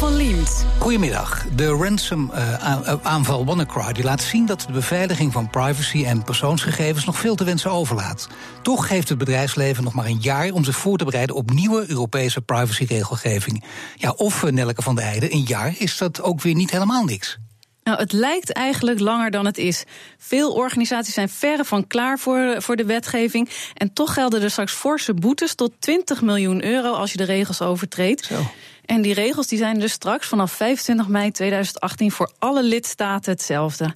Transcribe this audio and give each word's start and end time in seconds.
Paul 0.00 0.12
van 0.12 0.20
Liemt. 0.20 0.66
Goedemiddag. 0.78 1.46
De 1.56 1.66
ransom-aanval 1.66 3.44
WannaCry 3.44 3.92
die 3.92 4.04
laat 4.04 4.22
zien 4.22 4.46
dat 4.46 4.60
de 4.60 4.72
beveiliging 4.72 5.32
van 5.32 5.50
privacy 5.50 6.04
en 6.04 6.24
persoonsgegevens 6.24 7.04
nog 7.04 7.18
veel 7.18 7.34
te 7.34 7.44
wensen 7.44 7.70
overlaat. 7.70 8.28
Toch 8.62 8.88
heeft 8.88 9.08
het 9.08 9.18
bedrijfsleven 9.18 9.84
nog 9.84 9.94
maar 9.94 10.06
een 10.06 10.20
jaar 10.20 10.50
om 10.50 10.64
zich 10.64 10.76
voor 10.76 10.98
te 10.98 11.04
bereiden 11.04 11.36
op 11.36 11.50
nieuwe 11.50 11.84
Europese 11.88 12.40
privacyregelgeving. 12.40 13.64
Ja, 13.96 14.10
of 14.10 14.44
eh, 14.44 14.52
Nelke 14.52 14.82
van 14.82 14.94
der 14.94 15.04
Heijden, 15.04 15.32
een 15.32 15.44
jaar 15.46 15.74
is 15.78 15.98
dat 15.98 16.22
ook 16.22 16.40
weer 16.40 16.54
niet 16.54 16.70
helemaal 16.70 17.04
niks. 17.04 17.38
Nou, 17.82 17.98
het 17.98 18.12
lijkt 18.12 18.52
eigenlijk 18.52 19.00
langer 19.00 19.30
dan 19.30 19.46
het 19.46 19.58
is. 19.58 19.84
Veel 20.18 20.52
organisaties 20.52 21.14
zijn 21.14 21.28
verre 21.28 21.64
van 21.64 21.86
klaar 21.86 22.18
voor, 22.18 22.54
voor 22.62 22.76
de 22.76 22.84
wetgeving. 22.84 23.50
En 23.74 23.92
toch 23.92 24.14
gelden 24.14 24.42
er 24.42 24.50
straks 24.50 24.72
forse 24.72 25.14
boetes 25.14 25.54
tot 25.54 25.72
20 25.78 26.22
miljoen 26.22 26.64
euro 26.64 26.92
als 26.92 27.10
je 27.10 27.16
de 27.16 27.24
regels 27.24 27.62
overtreedt. 27.62 28.24
Zo. 28.24 28.34
En 28.90 29.02
die 29.02 29.14
regels 29.14 29.46
die 29.46 29.58
zijn 29.58 29.78
dus 29.78 29.92
straks 29.92 30.26
vanaf 30.26 30.52
25 30.52 31.08
mei 31.08 31.30
2018 31.30 32.10
voor 32.10 32.32
alle 32.38 32.62
lidstaten 32.62 33.32
hetzelfde. 33.32 33.94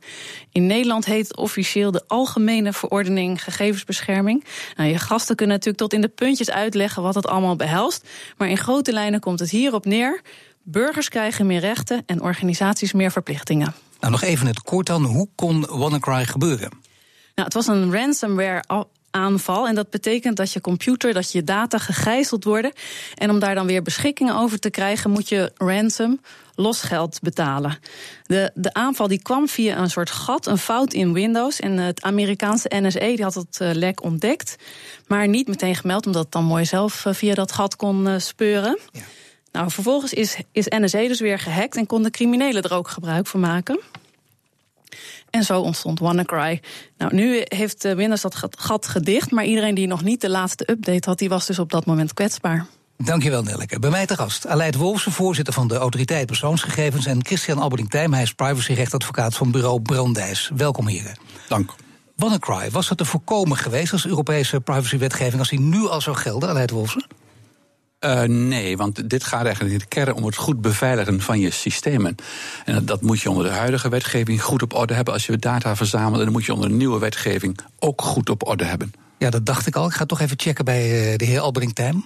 In 0.53 0.67
Nederland 0.67 1.05
heet 1.05 1.29
het 1.29 1.37
officieel 1.37 1.91
de 1.91 2.05
Algemene 2.07 2.73
Verordening 2.73 3.43
Gegevensbescherming. 3.43 4.45
Nou, 4.77 4.89
je 4.89 4.98
gasten 4.98 5.37
kunnen 5.37 5.55
natuurlijk 5.57 5.83
tot 5.83 5.93
in 5.93 6.01
de 6.01 6.09
puntjes 6.09 6.51
uitleggen 6.51 7.03
wat 7.03 7.15
het 7.15 7.27
allemaal 7.27 7.57
behelst. 7.57 8.09
Maar 8.37 8.48
in 8.48 8.57
grote 8.57 8.93
lijnen 8.93 9.20
komt 9.20 9.41
het 9.41 9.51
hierop 9.51 9.84
neer. 9.84 10.20
Burgers 10.62 11.09
krijgen 11.09 11.47
meer 11.47 11.61
rechten 11.61 12.03
en 12.06 12.20
organisaties 12.20 12.92
meer 12.92 13.11
verplichtingen. 13.11 13.75
Nou, 14.01 14.12
nog 14.12 14.23
even 14.23 14.47
het 14.47 14.62
kort 14.62 14.87
dan. 14.87 15.05
Hoe 15.05 15.29
kon 15.34 15.67
WannaCry 15.67 16.25
gebeuren? 16.25 16.70
Nou, 17.34 17.48
het 17.48 17.55
was 17.55 17.67
een 17.67 17.92
ransomware 17.92 18.64
aanval. 19.15 19.69
En 19.69 19.75
dat 19.75 19.91
betekent 19.91 20.37
dat 20.37 20.53
je 20.53 20.61
computer, 20.61 21.12
dat 21.12 21.33
je 21.33 21.45
data 21.45 21.79
gegijzeld 21.79 22.45
worden. 22.45 22.73
En 23.15 23.31
om 23.31 23.39
daar 23.39 23.55
dan 23.55 23.67
weer 23.67 23.83
beschikkingen 23.83 24.37
over 24.37 24.59
te 24.59 24.70
krijgen, 24.70 25.11
moet 25.11 25.29
je 25.29 25.53
ransom, 25.57 26.20
losgeld 26.55 27.19
betalen. 27.23 27.79
De, 28.27 28.51
de 28.55 28.75
aanval 28.75 29.09
die 29.09 29.23
kwam 29.23 29.48
via 29.48 29.79
een 29.79 29.91
soort 29.91 30.11
gat, 30.11 30.47
een 30.47 30.59
fout 30.59 30.92
in 30.92 31.12
Windows. 31.12 31.61
En 31.61 31.79
het 31.79 32.03
Amerikaanse 32.03 32.70
NSA 32.75 32.98
die 32.98 33.23
had 33.23 33.35
het 33.35 33.59
uh, 33.62 33.70
lek 33.73 34.03
ontdekt. 34.03 34.57
Maar 35.07 35.29
niet 35.29 35.48
meteen 35.48 35.75
gemeld, 35.75 36.07
omdat 36.07 36.23
het 36.23 36.33
dan 36.33 36.45
mooi 36.45 36.65
zelf 36.65 37.05
uh, 37.05 37.15
via 37.15 37.35
dat 37.35 37.53
gat 37.53 37.77
kon 37.77 38.09
uh, 38.09 38.19
speuren. 38.19 38.79
Ja. 38.92 39.01
Nou, 39.53 39.70
vervolgens 39.70 40.12
is, 40.12 40.37
is 40.53 40.67
NSA 40.69 41.09
dus 41.09 41.20
weer 41.20 41.39
gehackt 41.39 41.77
en 41.77 41.87
konden 41.87 42.11
criminelen 42.11 42.62
er 42.62 42.75
ook 42.75 42.89
gebruik 42.89 43.27
van 43.27 43.41
maken. 43.41 43.81
En 45.34 45.44
zo 45.44 45.60
ontstond 45.60 45.98
WannaCry. 45.98 46.60
Nou, 46.98 47.14
nu 47.14 47.42
heeft 47.44 47.82
Windows 47.82 48.20
dat 48.20 48.36
gat 48.58 48.86
gedicht, 48.86 49.30
maar 49.30 49.44
iedereen 49.44 49.74
die 49.74 49.86
nog 49.86 50.02
niet 50.02 50.20
de 50.20 50.30
laatste 50.30 50.70
update 50.70 51.08
had, 51.08 51.18
die 51.18 51.28
was 51.28 51.46
dus 51.46 51.58
op 51.58 51.70
dat 51.70 51.86
moment 51.86 52.14
kwetsbaar. 52.14 52.66
Dankjewel, 52.96 53.42
Nelleke. 53.42 53.78
Bij 53.78 53.90
mij 53.90 54.06
te 54.06 54.16
gast 54.16 54.46
Aleid 54.46 54.74
Wolfsen, 54.74 55.12
voorzitter 55.12 55.55
van 55.55 55.68
de 55.68 55.77
Autoriteit 55.77 56.27
Persoonsgegevens... 56.27 57.06
en 57.06 57.24
Christian 57.24 57.58
Alberding-Tijm, 57.58 58.12
hij 58.12 58.22
is 58.22 58.32
privacyrechtadvocaat 58.32 59.34
van 59.34 59.50
bureau 59.50 59.80
Brandijs. 59.80 60.50
Welkom, 60.56 60.86
heren. 60.86 61.16
Dank. 61.48 61.74
WannaCry, 62.16 62.70
was 62.70 62.88
het 62.88 62.98
te 62.98 63.05
voorkomen 63.05 63.56
geweest 63.56 63.92
als 63.92 64.06
Europese 64.06 64.60
privacywetgeving... 64.60 65.38
als 65.38 65.48
die 65.50 65.60
nu 65.60 65.86
al 65.88 66.00
zou 66.00 66.16
gelden, 66.16 66.48
Aleid 66.48 66.70
Wolfsen? 66.70 67.06
Uh, 68.05 68.22
nee, 68.22 68.77
want 68.77 69.10
dit 69.10 69.24
gaat 69.24 69.44
eigenlijk 69.44 69.72
in 69.72 69.78
de 69.78 69.86
kern 69.86 70.14
om 70.14 70.24
het 70.24 70.36
goed 70.36 70.60
beveiligen 70.60 71.20
van 71.20 71.41
je 71.41 71.50
systemen. 71.50 72.16
En 72.64 72.74
dat, 72.74 72.86
dat, 72.86 73.02
moet 73.02 73.20
je 73.20 73.30
onder 73.30 73.44
de 73.44 73.50
huidige 73.50 73.88
wetgeving 73.88 74.42
goed 74.42 74.62
op 74.62 74.74
orde 74.74 74.94
hebben. 74.94 75.14
Als 75.14 75.27
je 75.27 75.38
data 75.38 75.77
verzamelt, 75.77 76.22
dan 76.24 76.33
moet 76.33 76.44
je 76.44 76.55
onder 76.55 76.69
de 76.69 76.74
nieuwe 76.74 76.98
wetgeving 76.98 77.58
ook 77.78 78.02
goed 78.02 78.30
op 78.30 78.46
orde 78.46 78.64
hebben. 78.64 78.92
Ja, 79.19 79.30
dat 79.30 79.46
dacht 79.46 79.66
ik 79.66 79.77
al. 79.77 79.86
Ik 79.86 79.92
ga 79.92 80.06
toch 80.06 80.20
even 80.20 80.40
checken 80.40 80.64
bij 80.64 81.12
uh, 81.12 81.17
de 81.17 81.24
heer 81.24 81.40
Albering-Tijm. 81.40 82.05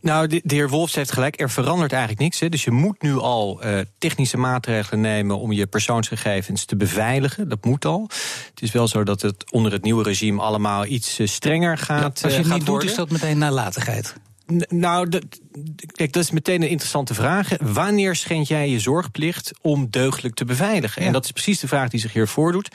Nou, 0.00 0.26
de, 0.26 0.42
heer 0.46 0.68
Wolfs 0.68 0.94
heeft 0.94 1.12
gelijk. 1.12 1.40
Er 1.40 1.50
verandert 1.50 1.92
eigenlijk 1.92 2.20
niks. 2.20 2.40
Hè. 2.40 2.48
Dus 2.48 2.64
je 2.64 2.70
moet 2.70 3.02
nu 3.02 3.18
al 3.18 3.64
uh, 3.64 3.78
technische 3.98 4.36
maatregelen 4.36 5.00
nemen 5.00 5.38
om 5.38 5.52
je 5.52 5.66
persoonsgegevens 5.66 6.64
te 6.64 6.76
beveiligen. 6.76 7.48
Dat 7.48 7.64
moet 7.64 7.84
al. 7.84 8.08
Het 8.50 8.62
is 8.62 8.72
wel 8.72 8.88
zo 8.88 9.04
dat 9.04 9.22
het 9.22 9.50
onder 9.52 9.72
het 9.72 9.82
nieuwe 9.82 10.02
regime 10.02 10.42
allemaal 10.42 10.86
iets 10.86 11.20
strenger 11.24 11.78
gaat. 11.78 12.18
Ja, 12.18 12.24
als 12.24 12.32
je 12.32 12.38
het 12.38 12.46
uh, 12.46 12.54
niet 12.54 12.66
doet, 12.66 12.84
is 12.84 12.94
dat 12.94 13.10
meteen 13.10 13.38
nalatigheid. 13.38 14.14
Nou, 14.68 15.08
dat, 15.08 15.24
kijk, 15.86 16.12
dat 16.12 16.22
is 16.22 16.30
meteen 16.30 16.62
een 16.62 16.68
interessante 16.68 17.14
vraag. 17.14 17.48
Wanneer 17.60 18.16
schend 18.16 18.48
jij 18.48 18.68
je 18.68 18.80
zorgplicht 18.80 19.52
om 19.60 19.90
deugdelijk 19.90 20.34
te 20.34 20.44
beveiligen? 20.44 21.00
Ja. 21.00 21.06
En 21.06 21.12
dat 21.12 21.24
is 21.24 21.30
precies 21.30 21.60
de 21.60 21.68
vraag 21.68 21.88
die 21.88 22.00
zich 22.00 22.12
hier 22.12 22.28
voordoet. 22.28 22.68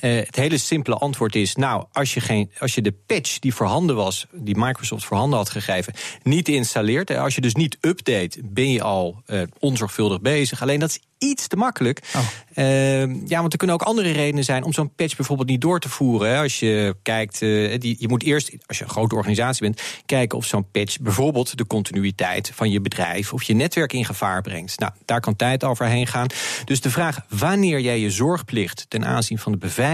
Uh, 0.00 0.16
het 0.16 0.36
hele 0.36 0.58
simpele 0.58 0.96
antwoord 0.96 1.34
is: 1.34 1.54
nou, 1.54 1.84
als 1.92 2.14
je, 2.14 2.20
geen, 2.20 2.50
als 2.58 2.74
je 2.74 2.82
de 2.82 2.94
patch 3.06 3.38
die 3.38 3.54
voorhanden 3.54 3.96
was, 3.96 4.26
die 4.32 4.56
Microsoft 4.58 5.04
voorhanden 5.04 5.38
had 5.38 5.50
gegeven, 5.50 5.92
niet 6.22 6.48
installeert, 6.48 7.10
als 7.10 7.34
je 7.34 7.40
dus 7.40 7.54
niet 7.54 7.78
update, 7.80 8.40
ben 8.44 8.70
je 8.70 8.82
al 8.82 9.22
uh, 9.26 9.42
onzorgvuldig 9.58 10.20
bezig. 10.20 10.62
Alleen 10.62 10.80
dat 10.80 10.90
is 10.90 11.00
iets 11.18 11.46
te 11.46 11.56
makkelijk. 11.56 12.02
Oh. 12.16 12.22
Uh, 12.54 13.28
ja, 13.28 13.40
want 13.40 13.52
er 13.52 13.58
kunnen 13.58 13.76
ook 13.76 13.82
andere 13.82 14.10
redenen 14.10 14.44
zijn 14.44 14.64
om 14.64 14.72
zo'n 14.72 14.94
patch 14.94 15.16
bijvoorbeeld 15.16 15.48
niet 15.48 15.60
door 15.60 15.80
te 15.80 15.88
voeren. 15.88 16.30
Hè. 16.30 16.42
Als 16.42 16.58
je 16.58 16.96
kijkt, 17.02 17.42
uh, 17.42 17.78
die, 17.78 17.96
je 17.98 18.08
moet 18.08 18.22
eerst, 18.22 18.52
als 18.66 18.78
je 18.78 18.84
een 18.84 18.90
grote 18.90 19.14
organisatie 19.14 19.62
bent, 19.62 19.82
kijken 20.06 20.38
of 20.38 20.44
zo'n 20.44 20.70
patch 20.70 21.00
bijvoorbeeld 21.00 21.58
de 21.58 21.66
continuïteit 21.66 22.50
van 22.54 22.70
je 22.70 22.80
bedrijf 22.80 23.32
of 23.32 23.42
je 23.42 23.54
netwerk 23.54 23.92
in 23.92 24.04
gevaar 24.04 24.42
brengt. 24.42 24.78
Nou, 24.78 24.92
daar 25.04 25.20
kan 25.20 25.36
tijd 25.36 25.64
overheen 25.64 26.06
gaan. 26.06 26.26
Dus 26.64 26.80
de 26.80 26.90
vraag 26.90 27.20
wanneer 27.28 27.80
jij 27.80 28.00
je 28.00 28.10
zorgplicht 28.10 28.86
ten 28.88 29.04
aanzien 29.04 29.38
van 29.38 29.52
de 29.52 29.58
beveiliging 29.58 29.84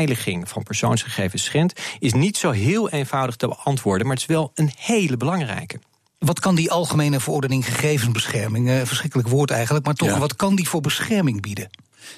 van 0.44 0.62
persoonsgegevens 0.62 1.44
schendt, 1.44 1.80
is 1.98 2.12
niet 2.12 2.36
zo 2.36 2.50
heel 2.50 2.90
eenvoudig 2.90 3.36
te 3.36 3.48
beantwoorden, 3.48 4.06
maar 4.06 4.16
het 4.16 4.28
is 4.28 4.34
wel 4.34 4.50
een 4.54 4.72
hele 4.76 5.16
belangrijke. 5.16 5.78
Wat 6.18 6.40
kan 6.40 6.54
die 6.54 6.70
algemene 6.70 7.20
verordening 7.20 7.64
gegevensbescherming, 7.64 8.68
uh, 8.68 8.80
verschrikkelijk 8.84 9.28
woord 9.28 9.50
eigenlijk, 9.50 9.84
maar 9.84 9.94
toch, 9.94 10.08
ja. 10.08 10.18
wat 10.18 10.36
kan 10.36 10.54
die 10.54 10.68
voor 10.68 10.80
bescherming 10.80 11.42
bieden? 11.42 11.70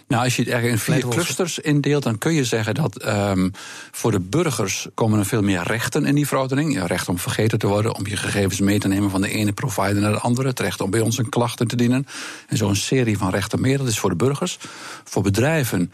Nou, 0.09 0.25
als 0.25 0.37
je 0.37 0.43
het 0.43 0.51
erg 0.51 0.65
in 0.65 0.79
vier 0.79 1.09
clusters 1.09 1.59
indeelt, 1.59 2.03
dan 2.03 2.19
kun 2.19 2.33
je 2.33 2.45
zeggen 2.45 2.75
dat 2.75 3.07
um, 3.07 3.53
voor 3.91 4.11
de 4.11 4.21
burgers 4.21 4.89
komen 4.95 5.19
er 5.19 5.27
veel 5.27 5.43
meer 5.43 5.63
rechten 5.63 6.07
in 6.07 6.15
die 6.15 6.27
verordening. 6.27 6.75
Ja, 6.75 6.87
recht 6.87 7.09
om 7.09 7.19
vergeten 7.19 7.59
te 7.59 7.67
worden, 7.67 7.95
om 7.95 8.07
je 8.07 8.17
gegevens 8.17 8.61
mee 8.61 8.79
te 8.79 8.89
nemen 8.89 9.11
van 9.11 9.21
de 9.21 9.31
ene 9.31 9.53
provider 9.53 10.03
naar 10.03 10.13
de 10.13 10.19
andere. 10.19 10.49
Het 10.49 10.61
recht 10.61 10.81
om 10.81 10.91
bij 10.91 11.01
ons 11.01 11.19
een 11.19 11.29
klacht 11.29 11.61
in 11.61 11.67
te 11.67 11.77
dienen. 11.77 12.07
En 12.49 12.57
zo'n 12.57 12.75
serie 12.75 13.19
van 13.19 13.31
rechten 13.31 13.61
meer. 13.61 13.79
Dat 13.79 13.89
is 13.89 13.99
voor 13.99 14.11
de 14.11 14.17
burgers. 14.17 14.59
Voor 15.05 15.23
bedrijven 15.23 15.93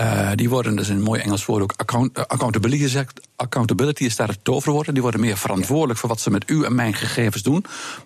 uh, 0.00 0.30
die 0.34 0.48
worden, 0.48 0.76
dus 0.76 0.88
in 0.88 0.96
een 0.96 1.02
mooi 1.02 1.20
Engels 1.20 1.44
woord 1.44 1.62
ook 1.62 1.74
account, 1.76 2.18
uh, 2.18 2.24
accountability 2.24 2.82
gezegd. 2.82 3.20
Accountability 3.36 4.04
is 4.04 4.16
daar 4.16 4.28
het 4.28 4.44
toverwoord. 4.44 4.92
Die 4.92 5.02
worden 5.02 5.20
meer 5.20 5.36
verantwoordelijk 5.36 5.98
voor 5.98 6.08
wat 6.08 6.20
ze 6.20 6.30
met 6.30 6.50
u 6.50 6.64
en 6.64 6.74
mijn 6.74 6.94
gegevens 6.94 7.42
doen. 7.42 7.64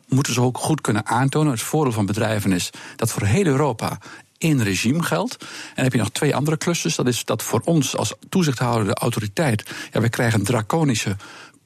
Moeten 0.09 0.33
ze 0.33 0.41
ook 0.41 0.59
goed 0.59 0.81
kunnen 0.81 1.07
aantonen. 1.07 1.53
Het 1.53 1.61
voordeel 1.61 1.93
van 1.93 2.07
bedrijven 2.07 2.53
is 2.53 2.71
dat 2.97 3.11
voor 3.11 3.23
heel 3.23 3.45
Europa 3.45 3.99
één 4.39 4.63
regime 4.63 5.03
geldt. 5.03 5.37
En 5.41 5.49
dan 5.75 5.85
heb 5.85 5.93
je 5.93 5.99
nog 5.99 6.11
twee 6.11 6.37
andere 6.37 6.57
clusters. 6.57 6.97
Dat 6.97 7.07
is 7.07 7.25
dat 7.25 7.43
voor 7.43 7.61
ons 7.65 7.97
als 7.97 8.15
toezichthoudende 8.29 8.95
autoriteit. 8.95 9.71
Ja, 9.93 10.01
we 10.01 10.09
krijgen 10.09 10.45
draconische 10.45 11.17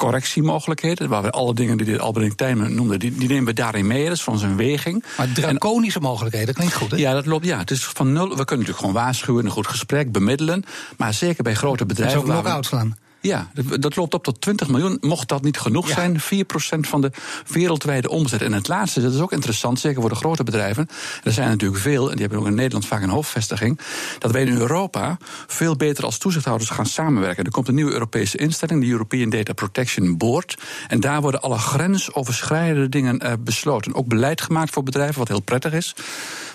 correctiemogelijkheden. 0.03 1.09
Waar 1.09 1.23
we 1.23 1.31
alle 1.31 1.55
dingen 1.55 1.77
die 1.77 1.99
Albert 1.99 2.37
Tijmen 2.37 2.75
noemde, 2.75 2.97
die, 2.97 3.15
die 3.15 3.29
nemen 3.29 3.45
we 3.45 3.53
daarin 3.53 3.87
mee. 3.87 4.05
Dat 4.05 4.13
is 4.13 4.23
van 4.23 4.39
zijn 4.39 4.57
weging. 4.57 5.05
Maar 5.17 5.33
draconische 5.33 5.99
en, 5.99 6.05
mogelijkheden, 6.05 6.55
klinkt 6.55 6.75
goed, 6.75 6.91
hè? 6.91 6.97
Ja, 6.97 7.13
dat 7.13 7.27
loopt. 7.27 7.45
Ja, 7.45 7.59
het 7.59 7.71
is 7.71 7.85
van 7.85 8.13
nul. 8.13 8.29
We 8.29 8.45
kunnen 8.45 8.47
natuurlijk 8.49 8.79
gewoon 8.79 8.93
waarschuwen, 8.95 9.45
een 9.45 9.51
goed 9.51 9.67
gesprek, 9.67 10.13
bemiddelen. 10.13 10.65
Maar 10.97 11.15
zeker 11.15 11.43
bij 11.43 11.55
grote 11.55 11.87
bedrijven. 11.87 12.21
En 12.21 12.43
zo 12.43 12.57
ook 12.57 12.65
slaan. 12.65 12.97
Ja, 13.23 13.51
dat 13.79 13.97
loopt 13.97 14.15
op 14.15 14.25
tot 14.25 14.41
20 14.41 14.69
miljoen. 14.69 14.97
Mocht 15.01 15.29
dat 15.29 15.43
niet 15.43 15.59
genoeg 15.59 15.89
ja. 15.89 15.95
zijn, 15.95 16.21
4% 16.21 16.81
van 16.81 17.01
de 17.01 17.11
wereldwijde 17.47 18.09
omzet. 18.09 18.43
En 18.43 18.53
het 18.53 18.69
laatste, 18.69 19.01
dat 19.01 19.13
is 19.13 19.21
ook 19.21 19.33
interessant, 19.33 19.81
zeker 19.81 20.01
voor 20.01 20.11
de 20.11 20.17
grote 20.17 20.45
bedrijven. 20.45 20.89
Er 21.25 21.33
zijn 21.33 21.49
natuurlijk 21.49 21.81
veel, 21.81 22.07
en 22.07 22.13
die 22.13 22.21
hebben 22.21 22.39
ook 22.39 22.47
in 22.47 22.55
Nederland 22.55 22.87
vaak 22.87 23.03
een 23.03 23.09
hoofdvestiging. 23.09 23.81
Dat 24.19 24.31
wij 24.31 24.43
in 24.43 24.57
Europa 24.57 25.17
veel 25.47 25.77
beter 25.77 26.05
als 26.05 26.19
toezichthouders 26.19 26.71
gaan 26.71 26.87
samenwerken. 26.87 27.45
Er 27.45 27.51
komt 27.51 27.69
een 27.69 27.75
nieuwe 27.75 27.93
Europese 27.93 28.37
instelling, 28.37 28.81
de 28.81 28.91
European 28.91 29.31
Data 29.31 29.53
Protection 29.53 30.17
Board. 30.17 30.59
En 30.89 31.01
daar 31.01 31.21
worden 31.21 31.41
alle 31.43 31.59
grensoverschrijdende 31.59 32.89
dingen 32.89 33.21
uh, 33.25 33.33
besloten. 33.39 33.95
Ook 33.95 34.07
beleid 34.07 34.41
gemaakt 34.41 34.71
voor 34.71 34.83
bedrijven, 34.83 35.19
wat 35.19 35.29
heel 35.29 35.43
prettig 35.43 35.73
is. 35.73 35.95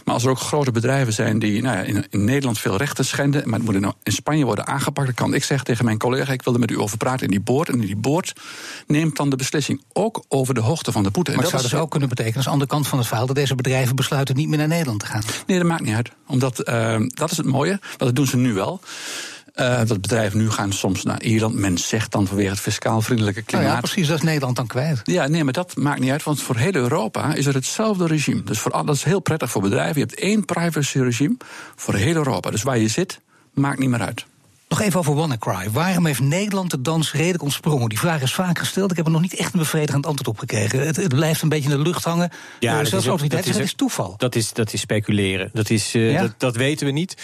Maar 0.07 0.15
als 0.15 0.25
er 0.25 0.31
ook 0.31 0.39
grote 0.39 0.71
bedrijven 0.71 1.13
zijn 1.13 1.39
die 1.39 1.61
nou 1.61 1.77
ja, 1.77 1.83
in, 1.83 2.05
in, 2.09 2.23
Nederland 2.23 2.59
veel 2.59 2.77
rechten 2.77 3.05
schenden, 3.05 3.49
maar 3.49 3.59
het 3.59 3.69
moet 3.69 3.79
nou 3.79 3.93
in 4.03 4.11
Spanje 4.11 4.45
worden 4.45 4.67
aangepakt, 4.67 5.05
dan 5.05 5.15
kan 5.15 5.33
ik 5.33 5.43
zeggen 5.43 5.65
tegen 5.65 5.85
mijn 5.85 5.97
collega: 5.97 6.33
ik 6.33 6.41
wil 6.41 6.53
er 6.53 6.59
met 6.59 6.71
u 6.71 6.79
over 6.79 6.97
praten 6.97 7.25
in 7.25 7.31
die 7.31 7.39
boord. 7.39 7.69
En 7.69 7.79
die 7.79 7.95
boord 7.95 8.33
neemt 8.87 9.15
dan 9.15 9.29
de 9.29 9.35
beslissing 9.35 9.81
ook 9.93 10.23
over 10.27 10.53
de 10.53 10.59
hoogte 10.59 10.91
van 10.91 11.03
de 11.03 11.11
boete. 11.11 11.31
Maar 11.31 11.41
dat 11.41 11.49
zou 11.49 11.61
dus 11.61 11.73
ook 11.73 11.91
kunnen 11.91 12.09
betekenen, 12.09 12.35
als 12.35 12.45
de 12.45 12.51
andere 12.51 12.69
kant 12.69 12.87
van 12.87 12.97
het 12.97 13.07
verhaal, 13.07 13.25
dat 13.25 13.35
deze 13.35 13.55
bedrijven 13.55 13.95
besluiten 13.95 14.35
niet 14.35 14.47
meer 14.47 14.57
naar 14.57 14.67
Nederland 14.67 14.99
te 14.99 15.05
gaan. 15.05 15.21
Nee, 15.47 15.57
dat 15.57 15.67
maakt 15.67 15.83
niet 15.83 15.95
uit. 15.95 16.11
Omdat 16.27 16.69
uh, 16.69 16.95
dat 17.07 17.31
is 17.31 17.37
het 17.37 17.45
mooie, 17.45 17.79
want 17.81 17.99
dat 17.99 18.15
doen 18.15 18.27
ze 18.27 18.37
nu 18.37 18.53
wel. 18.53 18.81
Uh, 19.59 19.81
dat 19.85 20.01
bedrijven 20.01 20.39
nu 20.39 20.49
gaan 20.49 20.73
soms 20.73 21.03
naar 21.03 21.21
Ierland. 21.21 21.55
Men 21.55 21.77
zegt 21.77 22.11
dan 22.11 22.27
vanwege 22.27 22.49
het 22.49 22.59
fiscaal 22.59 23.01
vriendelijke 23.01 23.41
klimaat. 23.41 23.65
Nou 23.65 23.75
ja, 23.75 23.81
precies, 23.81 24.07
dat 24.07 24.17
is 24.17 24.23
Nederland 24.23 24.55
dan 24.55 24.67
kwijt. 24.67 25.01
Ja, 25.03 25.27
nee, 25.27 25.43
maar 25.43 25.53
dat 25.53 25.75
maakt 25.75 25.99
niet 25.99 26.11
uit, 26.11 26.23
want 26.23 26.41
voor 26.41 26.55
heel 26.55 26.73
Europa 26.73 27.33
is 27.33 27.45
er 27.45 27.53
hetzelfde 27.53 28.07
regime. 28.07 28.43
Dus 28.43 28.59
voor, 28.59 28.71
dat 28.71 28.95
is 28.95 29.03
heel 29.03 29.19
prettig 29.19 29.51
voor 29.51 29.61
bedrijven. 29.61 29.93
Je 29.93 30.05
hebt 30.07 30.19
één 30.19 30.45
privacy 30.45 30.99
regime 30.99 31.35
voor 31.75 31.93
heel 31.93 32.15
Europa. 32.15 32.49
Dus 32.49 32.63
waar 32.63 32.77
je 32.77 32.87
zit, 32.87 33.19
maakt 33.53 33.79
niet 33.79 33.89
meer 33.89 34.01
uit. 34.01 34.25
Nog 34.67 34.81
even 34.81 34.99
over 34.99 35.15
WannaCry. 35.15 35.69
Waarom 35.71 36.05
heeft 36.05 36.19
Nederland 36.19 36.71
de 36.71 36.81
dans 36.81 37.11
redelijk 37.11 37.43
ontsprongen? 37.43 37.89
Die 37.89 37.99
vraag 37.99 38.21
is 38.21 38.33
vaak 38.33 38.59
gesteld. 38.59 38.91
Ik 38.91 38.97
heb 38.97 39.05
er 39.05 39.11
nog 39.11 39.21
niet 39.21 39.35
echt 39.35 39.53
een 39.53 39.59
bevredigend 39.59 40.05
antwoord 40.05 40.27
op 40.27 40.39
gekregen. 40.39 40.79
Het, 40.79 40.95
het 40.95 41.15
blijft 41.15 41.41
een 41.41 41.49
beetje 41.49 41.69
in 41.69 41.77
de 41.77 41.83
lucht 41.83 42.03
hangen. 42.03 42.29
Ja, 42.59 42.79
uh, 42.79 42.85
zelfs 42.85 43.07
autoriteiten 43.07 43.51
dat 43.51 43.61
is, 43.61 43.67
is 43.67 43.73
toeval. 43.73 44.13
Dat 44.17 44.35
is, 44.35 44.53
dat 44.53 44.73
is 44.73 44.79
speculeren. 44.79 45.49
Dat, 45.53 45.69
is, 45.69 45.95
uh, 45.95 46.19
dat, 46.19 46.33
dat, 46.37 46.55
weten 46.55 46.85
we 46.85 46.91
niet. 46.91 47.17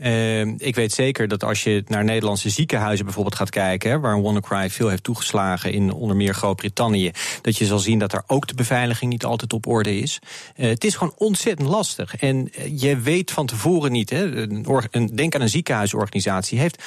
Uh, 0.00 0.40
ik 0.40 0.74
weet 0.74 0.92
zeker 0.92 1.28
dat 1.28 1.44
als 1.44 1.62
je 1.62 1.84
naar 1.86 2.04
Nederlandse 2.04 2.50
ziekenhuizen 2.50 3.04
bijvoorbeeld 3.04 3.34
gaat 3.34 3.50
kijken... 3.50 3.90
Hè, 3.90 4.00
waar 4.00 4.22
WannaCry 4.22 4.70
veel 4.70 4.88
heeft 4.88 5.04
toegeslagen 5.04 5.72
in 5.72 5.92
onder 5.92 6.16
meer 6.16 6.34
Groot-Brittannië... 6.34 7.10
dat 7.42 7.56
je 7.56 7.66
zal 7.66 7.78
zien 7.78 7.98
dat 7.98 8.10
daar 8.10 8.24
ook 8.26 8.46
de 8.46 8.54
beveiliging 8.54 9.10
niet 9.10 9.24
altijd 9.24 9.52
op 9.52 9.66
orde 9.66 9.98
is. 9.98 10.18
het 10.54 10.84
is 10.84 10.94
gewoon 10.94 11.14
ontzettend 11.16 11.68
lastig. 11.68 12.16
En 12.16 12.50
je 12.74 12.98
weet 12.98 13.30
van 13.30 13.46
tevoren 13.46 13.92
niet... 13.92 14.10
Hè, 14.10 14.36
een, 14.36 14.66
een, 14.90 15.06
denk 15.06 15.34
aan 15.34 15.40
een 15.40 15.48
ziekenhuisorganisatie... 15.48 16.58
heeft 16.58 16.82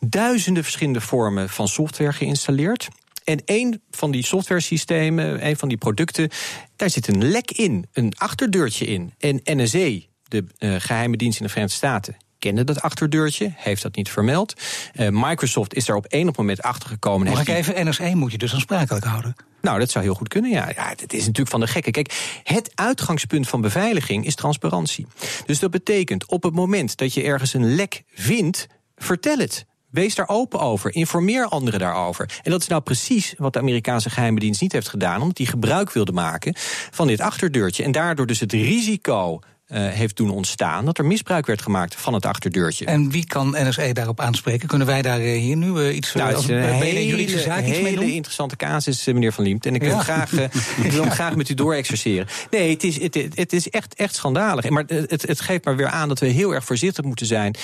duizenden 0.00 0.62
verschillende 0.62 1.00
vormen 1.00 1.48
van 1.48 1.68
software 1.68 2.12
geïnstalleerd. 2.12 2.88
En 3.24 3.42
een 3.44 3.82
van 3.90 4.10
die 4.10 4.24
software-systemen, 4.24 5.46
een 5.46 5.56
van 5.56 5.68
die 5.68 5.78
producten, 5.78 6.30
daar 6.76 6.90
zit 6.90 7.08
een 7.08 7.30
lek 7.30 7.50
in, 7.50 7.86
een 7.92 8.12
achterdeurtje 8.16 8.86
in. 8.86 9.12
En 9.18 9.40
NSA, 9.44 9.98
de 10.22 10.44
uh, 10.58 10.74
geheime 10.78 11.16
dienst 11.16 11.38
in 11.38 11.44
de 11.44 11.50
Verenigde 11.50 11.76
Staten, 11.76 12.16
kende 12.38 12.64
dat 12.64 12.82
achterdeurtje, 12.82 13.52
heeft 13.56 13.82
dat 13.82 13.96
niet 13.96 14.10
vermeld. 14.10 14.54
Uh, 14.94 15.08
Microsoft 15.10 15.74
is 15.74 15.84
daar 15.84 15.96
op 15.96 16.06
enig 16.08 16.36
moment 16.36 16.62
achter 16.62 16.88
gekomen. 16.88 17.28
Mag 17.28 17.40
ik 17.40 17.48
even, 17.48 17.88
NSA 17.88 18.14
moet 18.14 18.32
je 18.32 18.38
dus 18.38 18.54
aansprakelijk 18.54 19.04
houden? 19.04 19.34
Nou, 19.60 19.78
dat 19.78 19.90
zou 19.90 20.04
heel 20.04 20.14
goed 20.14 20.28
kunnen, 20.28 20.50
ja. 20.50 20.70
ja. 20.74 20.88
Het 20.88 21.12
is 21.12 21.20
natuurlijk 21.20 21.50
van 21.50 21.60
de 21.60 21.66
gekke. 21.66 21.90
Kijk, 21.90 22.40
het 22.42 22.70
uitgangspunt 22.74 23.48
van 23.48 23.60
beveiliging 23.60 24.26
is 24.26 24.34
transparantie. 24.34 25.06
Dus 25.46 25.58
dat 25.58 25.70
betekent, 25.70 26.26
op 26.26 26.42
het 26.42 26.54
moment 26.54 26.96
dat 26.96 27.14
je 27.14 27.22
ergens 27.22 27.54
een 27.54 27.74
lek 27.74 28.02
vindt, 28.14 28.66
vertel 29.02 29.38
het. 29.38 29.66
Wees 29.90 30.14
daar 30.14 30.28
open 30.28 30.60
over. 30.60 30.94
Informeer 30.94 31.46
anderen 31.46 31.80
daarover. 31.80 32.40
En 32.42 32.50
dat 32.50 32.60
is 32.60 32.66
nou 32.66 32.82
precies 32.82 33.34
wat 33.36 33.52
de 33.52 33.58
Amerikaanse 33.58 34.10
geheime 34.10 34.40
dienst 34.40 34.60
niet 34.60 34.72
heeft 34.72 34.88
gedaan, 34.88 35.20
omdat 35.20 35.36
die 35.36 35.46
gebruik 35.46 35.92
wilde 35.92 36.12
maken 36.12 36.54
van 36.90 37.06
dit 37.06 37.20
achterdeurtje. 37.20 37.82
En 37.82 37.92
daardoor 37.92 38.26
dus 38.26 38.40
het 38.40 38.52
risico 38.52 39.40
heeft 39.72 40.16
doen 40.16 40.30
ontstaan 40.30 40.84
dat 40.84 40.98
er 40.98 41.04
misbruik 41.04 41.46
werd 41.46 41.62
gemaakt 41.62 41.94
van 41.94 42.14
het 42.14 42.26
achterdeurtje. 42.26 42.84
En 42.84 43.10
wie 43.10 43.26
kan 43.26 43.56
NSE 43.58 43.92
daarop 43.92 44.20
aanspreken? 44.20 44.68
Kunnen 44.68 44.86
wij 44.86 45.02
daar 45.02 45.20
uh, 45.20 45.40
hier 45.40 45.56
nu 45.56 45.68
uh, 45.68 45.96
iets 45.96 46.14
nou, 46.14 46.36
is 46.36 46.48
een 46.48 46.62
hele, 46.62 47.06
juridische 47.06 47.40
zaak 47.40 47.64
iets 47.64 47.78
hele 47.78 48.12
interessante 48.12 48.56
casus, 48.56 49.06
meneer 49.06 49.32
Van 49.32 49.44
Liemt. 49.44 49.66
En 49.66 49.74
ik 49.74 49.82
wil, 49.82 49.90
hem 49.90 50.00
graag, 50.00 50.32
ik 50.86 50.90
wil 50.90 51.02
hem 51.02 51.10
graag 51.10 51.36
met 51.36 51.48
u 51.48 51.54
doorexerceren. 51.54 52.26
Nee, 52.50 52.70
het 52.70 52.84
is, 52.84 53.00
het, 53.00 53.14
het 53.34 53.52
is 53.52 53.68
echt, 53.68 53.94
echt 53.94 54.14
schandalig. 54.14 54.68
Maar 54.68 54.84
het, 54.86 55.22
het 55.26 55.40
geeft 55.40 55.64
maar 55.64 55.76
weer 55.76 55.88
aan 55.88 56.08
dat 56.08 56.18
we 56.18 56.26
heel 56.26 56.54
erg 56.54 56.64
voorzichtig 56.64 57.04
moeten 57.04 57.26
zijn 57.26 57.54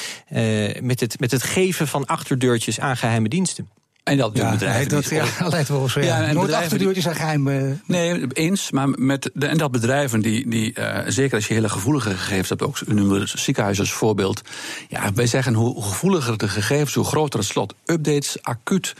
met, 0.80 1.00
het, 1.00 1.20
met 1.20 1.30
het 1.30 1.42
geven 1.42 1.88
van 1.88 2.06
achterdeurtjes 2.06 2.80
aan 2.80 2.96
geheime 2.96 3.28
diensten. 3.28 3.68
En 4.08 4.16
dat 4.16 4.34
doen 4.34 4.44
ja, 4.44 4.50
bedrijven 4.50 4.88
dat, 4.88 5.08
ja, 5.08 5.24
altijd 5.40 5.68
wel 5.68 5.88
zo. 5.88 6.00
Ja. 6.00 6.32
Nooit 6.32 6.52
achterdeurtjes 6.52 7.04
zijn 7.04 7.16
geheim. 7.16 7.48
Uh... 7.48 7.72
Nee, 7.86 8.26
eens. 8.32 8.70
Maar 8.70 8.88
met 8.88 9.30
de, 9.34 9.46
en 9.46 9.58
dat 9.58 9.70
bedrijven 9.70 10.20
die, 10.20 10.48
die 10.48 10.74
uh, 10.78 10.98
zeker 11.06 11.34
als 11.34 11.46
je 11.46 11.54
hele 11.54 11.68
gevoelige 11.68 12.10
gegevens 12.10 12.48
hebt, 12.48 12.62
ook 12.62 12.86
noemen 12.86 13.20
we 13.20 13.26
ziekenhuizen 13.26 13.84
als 13.84 13.92
voorbeeld. 13.92 14.42
Ja, 14.88 15.12
wij 15.14 15.26
zeggen 15.26 15.54
hoe 15.54 15.82
gevoeliger 15.82 16.38
de 16.38 16.48
gegevens, 16.48 16.94
hoe 16.94 17.04
groter 17.04 17.38
het 17.38 17.48
slot. 17.48 17.74
Updates, 17.84 18.42
acuut 18.42 18.94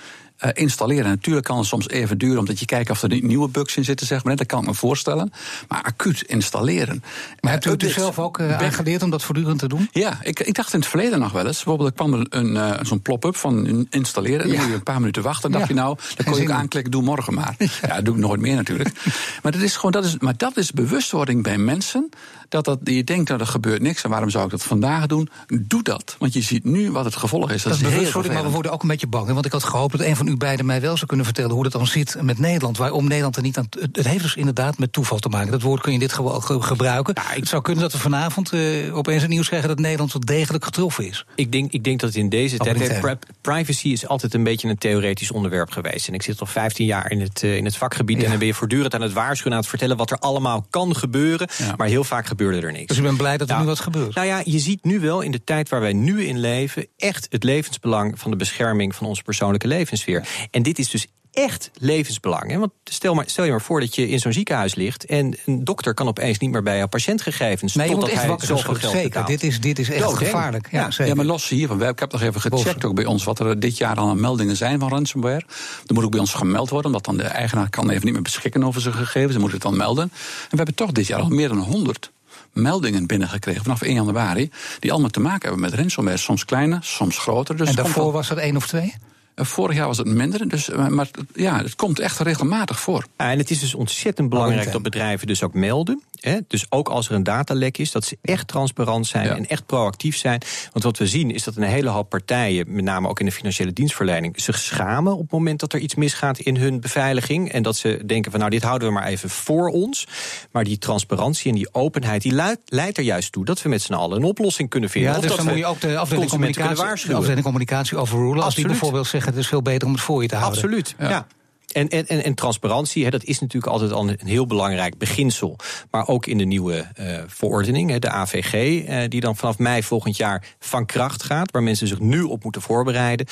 uh, 0.45 0.51
installeren. 0.53 1.05
Natuurlijk 1.05 1.47
kan 1.47 1.59
het 1.59 1.67
soms 1.67 1.89
even 1.89 2.19
duren, 2.19 2.39
omdat 2.39 2.59
je 2.59 2.67
kijkt 2.67 2.91
of 2.91 3.03
er 3.03 3.23
nieuwe 3.23 3.49
bugs 3.49 3.77
in 3.77 3.85
zitten, 3.85 4.07
zeg 4.07 4.25
maar. 4.25 4.37
Dat 4.37 4.47
kan 4.47 4.61
ik 4.61 4.67
me 4.67 4.75
voorstellen. 4.75 5.33
Maar 5.69 5.83
acuut 5.83 6.23
installeren. 6.23 7.03
Maar 7.41 7.53
hebt 7.53 7.65
u 7.65 7.71
het 7.71 7.91
zelf 7.91 8.19
ook 8.19 8.39
uh, 8.39 8.59
aangeleerd 8.59 9.03
om 9.03 9.11
dat 9.11 9.23
voortdurend 9.23 9.59
te 9.59 9.69
doen? 9.69 9.89
Ja, 9.93 10.19
ik, 10.23 10.41
ik 10.41 10.55
dacht 10.55 10.73
in 10.73 10.79
het 10.79 10.89
verleden 10.89 11.19
nog 11.19 11.33
wel 11.33 11.47
eens. 11.47 11.57
Bijvoorbeeld, 11.57 11.89
er 11.89 11.95
kwam 11.95 12.15
er 12.15 12.27
een, 12.31 12.87
zo'n 12.87 13.03
plop-up 13.03 13.37
van 13.37 13.87
installeren. 13.91 14.41
En 14.41 14.49
dan 14.49 14.59
moet 14.59 14.69
je 14.69 14.75
een 14.75 14.83
paar 14.83 14.99
minuten 14.99 15.23
wachten. 15.23 15.51
Dan 15.51 15.59
dacht 15.59 15.73
je 15.73 15.77
nou, 15.77 15.99
dan 16.17 16.25
kon 16.27 16.43
je 16.43 16.49
ook 16.49 16.55
aanklikken, 16.55 16.93
doe 16.93 17.03
morgen 17.03 17.35
maar. 17.35 17.55
Ja, 17.59 17.95
dat 17.95 18.05
doe 18.05 18.15
ik 18.15 18.21
nooit 18.21 18.41
meer 18.41 18.55
natuurlijk. 18.55 18.91
maar, 19.43 19.53
dat 19.53 19.61
is 19.61 19.75
gewoon, 19.75 19.93
dat 19.93 20.05
is, 20.05 20.19
maar 20.19 20.37
dat 20.37 20.57
is 20.57 20.73
bewustwording 20.73 21.43
bij 21.43 21.59
mensen 21.59 22.11
dat, 22.49 22.65
dat 22.65 22.79
je 22.83 23.05
denkt, 23.05 23.29
nou, 23.29 23.41
er 23.41 23.47
gebeurt 23.47 23.83
niks. 23.83 24.03
En 24.03 24.11
waarom 24.11 24.31
zou 24.31 24.45
ik 24.45 24.51
dat 24.51 24.63
vandaag 24.63 25.07
doen? 25.07 25.29
Doe 25.47 25.83
dat. 25.83 26.17
Want 26.19 26.33
je 26.33 26.43
ziet 26.43 26.65
nu 26.65 26.91
wat 26.91 27.05
het 27.05 27.17
gevolg 27.17 27.51
is. 27.51 27.63
Dat, 27.63 27.73
dat 27.73 27.83
is 27.83 27.95
bewustwording, 27.95 28.35
maar 28.35 28.43
we 28.43 28.51
worden 28.51 28.73
ook 28.73 28.83
een 28.83 28.89
beetje 28.89 29.07
bang. 29.07 29.33
Want 29.33 29.47
ik 29.47 29.53
had 29.53 29.65
gehoopt 29.65 29.93
dat 29.93 30.07
een 30.07 30.17
van 30.17 30.28
u 30.29 30.37
beiden 30.37 30.67
mij 30.67 30.81
wel 30.81 30.95
zou 30.95 31.07
kunnen 31.07 31.27
vertellen 31.27 31.51
hoe 31.51 31.63
dat 31.63 31.73
dan 31.73 31.87
zit 31.87 32.17
met 32.23 32.39
Nederland. 32.39 32.77
Waarom 32.77 33.09
Nederland 33.09 33.37
er 33.37 33.43
niet 33.43 33.59
aan. 33.59 33.67
Het 33.81 34.07
heeft 34.07 34.23
dus 34.23 34.35
inderdaad 34.35 34.79
met 34.79 34.93
toeval 34.93 35.19
te 35.19 35.29
maken. 35.29 35.51
Dat 35.51 35.63
woord 35.63 35.81
kun 35.81 35.93
je 35.93 35.99
in 35.99 36.05
dit 36.07 36.15
geval 36.15 36.41
gebruiken. 36.41 37.15
Ja, 37.17 37.31
ik, 37.31 37.37
het 37.37 37.49
zou 37.49 37.63
kunnen 37.63 37.83
dat 37.83 37.93
we 37.93 37.99
vanavond 37.99 38.53
uh, 38.53 38.97
opeens 38.97 39.23
het 39.23 39.31
nieuws 39.31 39.47
krijgen 39.47 39.69
dat 39.69 39.79
Nederland 39.79 40.13
wel 40.13 40.23
degelijk 40.25 40.65
getroffen 40.65 41.07
is. 41.07 41.27
Ik 41.35 41.53
denk, 41.53 41.73
ik 41.73 41.85
denk 41.85 42.01
dat 42.01 42.15
in 42.15 42.29
deze 42.29 42.57
tijd. 42.57 43.19
Privacy 43.41 43.89
is 43.89 44.07
altijd 44.07 44.35
een 44.35 44.43
beetje 44.43 44.69
een 44.69 44.79
theoretisch 44.79 45.31
onderwerp 45.31 45.71
geweest. 45.71 46.09
En 46.09 46.15
ik 46.15 46.23
zit 46.23 46.41
al 46.41 46.47
15 46.47 46.87
jaar 46.87 47.11
in 47.11 47.21
het, 47.21 47.43
uh, 47.43 47.57
in 47.57 47.65
het 47.65 47.77
vakgebied. 47.77 48.23
En 48.23 48.29
dan 48.29 48.39
ben 48.39 48.47
je 48.47 48.55
voortdurend 48.55 48.95
aan 48.95 49.01
het 49.01 49.13
waarschuwen, 49.13 49.53
aan 49.53 49.59
het 49.59 49.69
vertellen 49.69 49.97
wat 49.97 50.11
er 50.11 50.19
allemaal 50.19 50.67
kan 50.71 50.97
gebeuren. 50.97 51.49
Maar 51.77 51.87
heel 51.87 52.05
vaak 52.05 52.27
gebeurde 52.27 52.67
er 52.67 52.73
niks. 52.73 52.87
Dus 52.87 52.97
ik 52.97 53.03
ben 53.03 53.17
blij 53.17 53.37
dat 53.37 53.51
er 53.51 53.59
nu 53.59 53.65
wat 53.65 53.81
gebeurt. 53.81 54.15
Nou 54.15 54.27
ja, 54.27 54.41
je 54.45 54.59
ziet 54.59 54.85
nu 54.85 55.01
wel 55.01 55.21
in 55.21 55.31
de 55.31 55.45
tijd 55.45 55.69
waar 55.69 55.81
wij 55.81 55.93
nu 55.93 56.25
in 56.25 56.39
leven 56.39 56.87
echt 56.97 57.27
het 57.31 57.45
levensbelang 57.45 58.19
van 58.19 58.31
de 58.31 58.37
bescherming 58.37 58.95
van 58.95 59.07
onze 59.07 59.23
persoonlijke 59.23 59.67
levenssfeer. 59.67 60.18
En 60.51 60.63
dit 60.63 60.79
is 60.79 60.91
dus 60.91 61.07
echt 61.33 61.71
levensbelang. 61.79 62.51
Hè? 62.51 62.59
Want 62.59 62.73
stel, 62.85 63.15
maar, 63.15 63.25
stel 63.29 63.45
je 63.45 63.51
maar 63.51 63.61
voor 63.61 63.81
dat 63.81 63.95
je 63.95 64.09
in 64.09 64.19
zo'n 64.19 64.33
ziekenhuis 64.33 64.75
ligt... 64.75 65.05
en 65.05 65.37
een 65.47 65.65
dokter 65.65 65.95
kan 65.95 66.09
opeens 66.09 66.39
niet 66.39 66.51
meer 66.51 66.63
bij 66.63 66.77
jouw 66.77 66.87
patiëntgegevens... 66.87 67.75
Nee, 67.75 67.89
je 67.89 67.95
moet 67.95 68.09
echt 68.09 68.27
wakker 68.27 68.47
zoveel 68.47 68.75
geld 68.75 68.93
zeker. 68.93 69.25
Dit 69.25 69.43
is, 69.43 69.61
dit 69.61 69.79
is 69.79 69.91
echt 69.91 70.13
gevaarlijk. 70.13 70.69
Ja, 70.71 70.91
ja, 70.97 71.15
maar 71.15 71.25
los 71.25 71.49
hiervan. 71.49 71.83
Ik 71.83 71.99
heb 71.99 72.13
nog 72.13 72.23
even 72.23 72.41
gecheckt 72.41 72.85
ook 72.85 72.95
bij 72.95 73.05
ons... 73.05 73.25
wat 73.25 73.39
er 73.39 73.61
dit 73.61 73.77
jaar 73.77 73.97
al 73.97 74.09
aan 74.09 74.21
meldingen 74.21 74.57
zijn 74.57 74.79
van 74.79 74.89
ransomware. 74.89 75.45
Er 75.87 75.95
moet 75.95 76.05
ook 76.05 76.11
bij 76.11 76.21
ons 76.21 76.35
gemeld 76.35 76.69
worden... 76.69 76.87
omdat 76.87 77.05
dan 77.05 77.17
de 77.17 77.23
eigenaar 77.23 77.71
kan 77.71 77.91
even 77.91 78.05
niet 78.05 78.15
meer 78.15 78.23
beschikken 78.23 78.65
over 78.65 78.81
zijn 78.81 78.95
gegevens. 78.95 79.33
Dan 79.33 79.41
moet 79.41 79.53
het 79.53 79.63
dan 79.63 79.77
melden. 79.77 80.05
En 80.05 80.11
we 80.51 80.57
hebben 80.57 80.75
toch 80.75 80.93
dit 80.93 81.07
jaar 81.07 81.21
al 81.21 81.29
meer 81.29 81.49
dan 81.49 81.59
100 81.59 82.11
meldingen 82.53 83.07
binnengekregen 83.07 83.63
vanaf 83.63 83.83
1 83.83 83.95
januari. 83.95 84.51
die 84.79 84.93
allemaal 84.93 85.11
te 85.11 85.21
maken 85.21 85.49
hebben 85.49 85.61
met 85.61 85.75
ransomware. 85.75 86.17
Soms 86.17 86.45
kleiner, 86.45 86.79
soms 86.83 87.19
groter. 87.19 87.57
Dus 87.57 87.69
en 87.69 87.75
daarvoor 87.75 88.13
was 88.13 88.31
er 88.31 88.39
één 88.39 88.57
of 88.57 88.67
twee? 88.67 88.95
Eh, 89.39 89.45
vorig 89.45 89.77
jaar 89.77 89.87
was 89.87 89.99
het 89.99 90.07
minder, 90.07 90.49
dus, 90.49 90.71
eh, 90.71 90.87
maar 90.87 91.09
ja, 91.35 91.63
het 91.63 91.77
komt 91.77 91.99
echt 91.99 92.19
regelmatig 92.19 92.81
voor. 92.81 93.07
en 93.17 93.39
het 93.39 93.51
is 93.51 93.61
dus 93.61 93.75
ontzettend 93.75 94.29
belangrijk 94.29 94.73
dat 94.73 94.83
bedrijven 94.83 95.27
dus 95.27 95.43
ook 95.43 95.55
melden. 95.55 96.03
Hè? 96.21 96.39
Dus 96.49 96.67
ook 96.69 96.89
als 96.89 97.09
er 97.09 97.15
een 97.15 97.23
datalek 97.23 97.79
is, 97.79 97.93
dat 97.93 98.05
ze 98.05 98.19
echt 98.23 98.49
transparant 98.49 99.07
zijn 99.07 99.29
en 99.29 99.49
echt 99.49 99.67
proactief 99.67 100.17
zijn. 100.17 100.43
Want 100.73 100.85
wat 100.85 100.99
we 100.99 101.07
zien 101.07 101.31
is 101.31 101.45
dat 101.45 101.57
een 101.57 101.63
hele 101.63 101.89
hoop 101.89 102.09
partijen, 102.09 102.65
met 102.69 102.85
name 102.85 103.09
ook 103.09 103.21
in 103.21 103.27
de 103.27 103.33
financiële 103.33 103.73
dienstverlening, 103.73 104.41
zich 104.41 104.59
schamen 104.59 105.13
op 105.13 105.21
het 105.21 105.31
moment 105.31 105.61
dat 105.61 105.73
er 105.73 105.81
iets 105.81 105.95
misgaat 105.95 106.39
in 106.39 106.57
hun 106.57 106.81
beveiliging. 106.81 107.53
En 107.53 107.63
dat 107.63 107.77
ze 107.77 108.03
denken 108.07 108.31
van 108.31 108.41
nou, 108.41 108.53
dit 108.53 108.63
houden 108.63 108.89
we 108.89 108.95
maar 108.95 109.07
even 109.07 109.31
voor 109.31 109.69
ons. 109.69 110.07
Maar 110.51 110.65
die 110.65 110.79
transparantie 110.79 111.51
en 111.51 111.57
die 111.57 111.75
openheid, 111.75 112.23
die 112.23 112.33
leidt, 112.65 112.99
er 112.99 113.05
juist 113.05 113.33
toe 113.33 113.45
dat 113.45 113.63
we 113.63 113.69
met 113.69 113.83
z'n 113.83 113.93
allen 113.93 114.17
een 114.17 114.25
oplossing 114.25 114.69
kunnen 114.69 114.91
vinden. 114.91 115.11
Ja, 115.11 115.17
of 115.17 115.23
dus 115.23 115.31
dat 115.31 115.45
dan 115.45 115.49
moet 115.49 115.59
je 115.59 115.67
ook 115.67 115.81
de 115.81 115.99
afdeling 115.99 116.31
communicatie, 116.31 117.09
de 117.09 117.15
afdeling 117.15 117.45
communicatie 117.45 117.97
overrulen. 117.97 118.45
Als 118.45 118.55
die 118.55 118.67
bijvoorbeeld 118.67 119.07
zeggen 119.29 119.35
het 119.35 119.45
is 119.45 119.49
veel 119.49 119.73
beter 119.73 119.87
om 119.87 119.95
het 119.95 120.03
voor 120.03 120.23
je 120.23 120.29
te 120.29 120.37
houden. 120.37 120.63
Absoluut, 120.63 120.95
ja. 120.99 121.27
En, 121.69 121.89
en, 121.89 122.25
en, 122.25 122.35
transparantie, 122.35 123.05
hè, 123.05 123.11
dat 123.11 123.25
is 123.25 123.41
natuurlijk 123.41 123.73
altijd 123.73 123.93
al 123.93 124.09
een 124.09 124.19
heel 124.25 124.47
belangrijk 124.47 124.99
beginsel. 124.99 125.57
Maar 125.91 126.09
ook 126.09 126.27
in 126.27 126.39
de 126.39 126.45
nieuwe 126.45 126.87
uh, 127.01 127.19
verordening, 127.27 127.91
hè, 127.91 127.99
de 127.99 128.11
AVG, 128.11 128.53
uh, 128.53 129.03
eh, 129.05 129.11
die 129.11 129.21
dan 129.21 129.37
vanaf 129.37 129.59
mei 129.59 129.83
volgend 129.83 130.17
jaar 130.17 130.47
van 130.59 130.87
kracht 130.87 131.23
gaat, 131.23 131.51
waar 131.51 131.63
mensen 131.63 131.87
zich 131.87 132.01
nu 132.01 132.23
op 132.23 132.45
moeten 132.45 132.63
voorbereiden, 132.63 133.27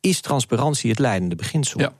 is 0.00 0.20
transparantie 0.20 0.90
het 0.90 0.98
leidende 0.98 1.34
beginsel. 1.34 1.80
Ja. 1.80 1.92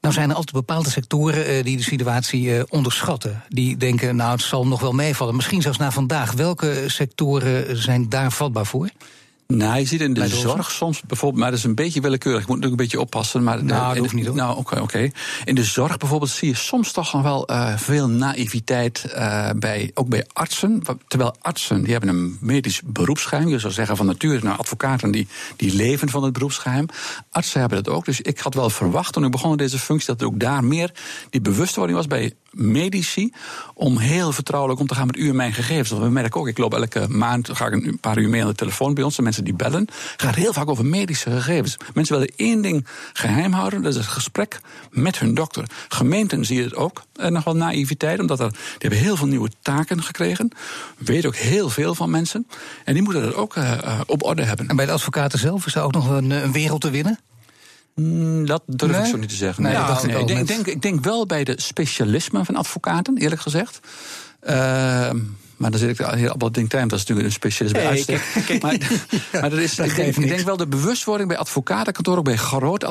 Nou 0.00 0.14
zijn 0.14 0.30
er 0.30 0.36
altijd 0.36 0.54
bepaalde 0.56 0.90
sectoren 0.90 1.50
uh, 1.50 1.64
die 1.64 1.76
de 1.76 1.82
situatie 1.82 2.70
onderschatten. 2.70 3.42
Die 3.48 3.76
denken, 3.76 4.16
nou 4.16 4.32
het 4.32 4.42
zal 4.42 4.66
nog 4.66 4.80
wel 4.80 4.92
meevallen. 4.92 5.36
Misschien 5.36 5.62
zelfs 5.62 5.78
na 5.78 5.90
vandaag. 5.90 6.32
Welke 6.32 6.84
sectoren 6.86 7.76
zijn 7.76 8.08
daar 8.08 8.32
vatbaar 8.32 8.66
voor? 8.66 8.90
Nou, 9.56 9.78
je 9.78 9.86
ziet 9.86 10.00
in 10.00 10.14
de 10.14 10.28
zorg 10.28 10.70
soms 10.70 11.00
bijvoorbeeld, 11.00 11.40
maar 11.42 11.50
dat 11.50 11.58
is 11.58 11.64
een 11.64 11.74
beetje 11.74 12.00
willekeurig. 12.00 12.42
Ik 12.42 12.48
moet 12.48 12.56
natuurlijk 12.56 12.80
een 12.80 12.88
beetje 12.88 13.04
oppassen. 13.04 13.42
Maar 13.42 13.64
nou, 13.64 13.88
dat 13.88 13.96
hoeft 13.96 14.14
niet. 14.14 14.34
Nou, 14.34 14.56
oké, 14.56 14.80
oké. 14.80 15.10
In 15.44 15.54
de 15.54 15.64
zorg 15.64 15.96
bijvoorbeeld 15.96 16.30
zie 16.30 16.48
je 16.48 16.54
soms 16.54 16.92
toch 16.92 17.12
nog 17.12 17.22
wel 17.22 17.50
uh, 17.50 17.76
veel 17.76 18.08
naïviteit 18.08 19.04
uh, 19.08 19.50
bij, 19.56 19.90
ook 19.94 20.08
bij 20.08 20.26
artsen. 20.32 20.82
Terwijl 21.08 21.34
artsen, 21.40 21.82
die 21.82 21.92
hebben 21.92 22.10
een 22.10 22.38
medisch 22.40 22.80
beroepsgeheim. 22.84 23.48
Je 23.48 23.58
zou 23.58 23.72
zeggen 23.72 23.96
van 23.96 24.06
nature, 24.06 24.40
nou, 24.42 24.58
advocaten 24.58 25.10
die, 25.10 25.28
die 25.56 25.74
leven 25.74 26.08
van 26.08 26.22
het 26.22 26.32
beroepsgeheim. 26.32 26.86
Artsen 27.30 27.60
hebben 27.60 27.82
dat 27.82 27.94
ook. 27.94 28.04
Dus 28.04 28.20
ik 28.20 28.38
had 28.38 28.54
wel 28.54 28.70
verwacht 28.70 29.12
toen 29.12 29.24
ik 29.24 29.30
begon 29.30 29.50
in 29.50 29.56
deze 29.56 29.78
functie 29.78 30.06
dat 30.06 30.20
er 30.20 30.26
ook 30.26 30.40
daar 30.40 30.64
meer 30.64 30.92
die 31.30 31.40
bewustwording 31.40 31.96
was 31.96 32.06
bij 32.06 32.32
medici 32.52 33.32
om 33.74 33.98
heel 33.98 34.32
vertrouwelijk 34.32 34.80
om 34.80 34.86
te 34.86 34.94
gaan 34.94 35.06
met 35.06 35.16
u 35.16 35.28
en 35.28 35.36
mijn 35.36 35.52
gegevens. 35.52 35.90
Want 35.90 36.02
we 36.02 36.08
merken 36.08 36.40
ook, 36.40 36.48
ik 36.48 36.58
loop 36.58 36.74
elke 36.74 37.08
maand, 37.08 37.48
ga 37.52 37.66
ik 37.66 37.72
een 37.72 37.98
paar 38.00 38.18
uur 38.18 38.28
mee 38.28 38.42
aan 38.42 38.48
de 38.48 38.54
telefoon 38.54 38.94
bij 38.94 39.04
ons, 39.04 39.16
de 39.16 39.22
mensen 39.22 39.44
die 39.44 39.54
bellen. 39.54 39.86
gaat 40.16 40.34
heel 40.34 40.52
vaak 40.52 40.70
over 40.70 40.86
medische 40.86 41.30
gegevens. 41.30 41.76
Mensen 41.94 42.18
willen 42.18 42.32
één 42.36 42.62
ding 42.62 42.86
geheim 43.12 43.52
houden, 43.52 43.82
dat 43.82 43.92
is 43.92 43.98
het 43.98 44.08
gesprek 44.08 44.60
met 44.90 45.18
hun 45.18 45.34
dokter. 45.34 45.64
Gemeenten 45.88 46.44
zien 46.44 46.62
het 46.62 46.74
ook, 46.74 47.02
en 47.16 47.24
eh, 47.24 47.30
nog 47.32 47.44
wel 47.44 47.56
naïviteit, 47.56 48.20
omdat 48.20 48.40
er, 48.40 48.50
die 48.50 48.58
hebben 48.78 48.98
heel 48.98 49.16
veel 49.16 49.26
nieuwe 49.26 49.50
taken 49.60 50.02
gekregen. 50.02 50.50
Weten 50.98 51.28
ook 51.28 51.36
heel 51.36 51.68
veel 51.68 51.94
van 51.94 52.10
mensen. 52.10 52.46
En 52.84 52.94
die 52.94 53.02
moeten 53.02 53.22
dat 53.22 53.34
ook 53.34 53.56
uh, 53.56 54.00
op 54.06 54.22
orde 54.22 54.42
hebben. 54.42 54.68
En 54.68 54.76
bij 54.76 54.86
de 54.86 54.92
advocaten 54.92 55.38
zelf 55.38 55.66
is 55.66 55.74
er 55.74 55.82
ook 55.82 55.92
nog 55.92 56.08
een, 56.08 56.30
een 56.30 56.52
wereld 56.52 56.80
te 56.80 56.90
winnen? 56.90 57.18
Mm, 57.94 58.46
dat 58.46 58.62
durf 58.66 58.98
ik 58.98 59.04
zo 59.04 59.16
niet 59.16 59.28
te 59.28 59.34
zeggen. 59.34 59.62
Nee, 59.62 59.72
ik, 59.72 60.02
ik, 60.02 60.26
denk, 60.26 60.40
ik, 60.40 60.46
denk, 60.46 60.66
ik, 60.66 60.82
denk, 60.82 61.04
wel 61.04 61.26
bij 61.26 61.44
de 61.44 61.54
specialisme 61.60 62.44
van 62.44 62.56
advocaten, 62.56 63.16
eerlijk 63.16 63.40
gezegd. 63.40 63.80
Uh, 64.48 65.10
maar 65.62 65.70
dan 65.70 65.80
zit 65.80 66.00
ik 66.00 66.06
hier 66.06 66.32
op 66.32 66.54
denk 66.54 66.70
dat 66.70 66.92
is 66.92 66.98
natuurlijk 66.98 67.26
een 67.26 67.32
specialist 67.32 67.74
bij 67.74 67.86
uitstek. 67.86 68.22
Maar, 68.62 68.76
maar 69.40 69.50
dat 69.50 69.58
is, 69.58 69.78
ik, 69.78 69.96
denk, 69.96 70.16
ik 70.16 70.28
denk 70.28 70.40
wel 70.40 70.56
de 70.56 70.66
bewustwording 70.66 71.28
bij 71.28 71.38
advocatenkantoren, 71.38 72.22
bij 72.22 72.36
grote 72.36 72.86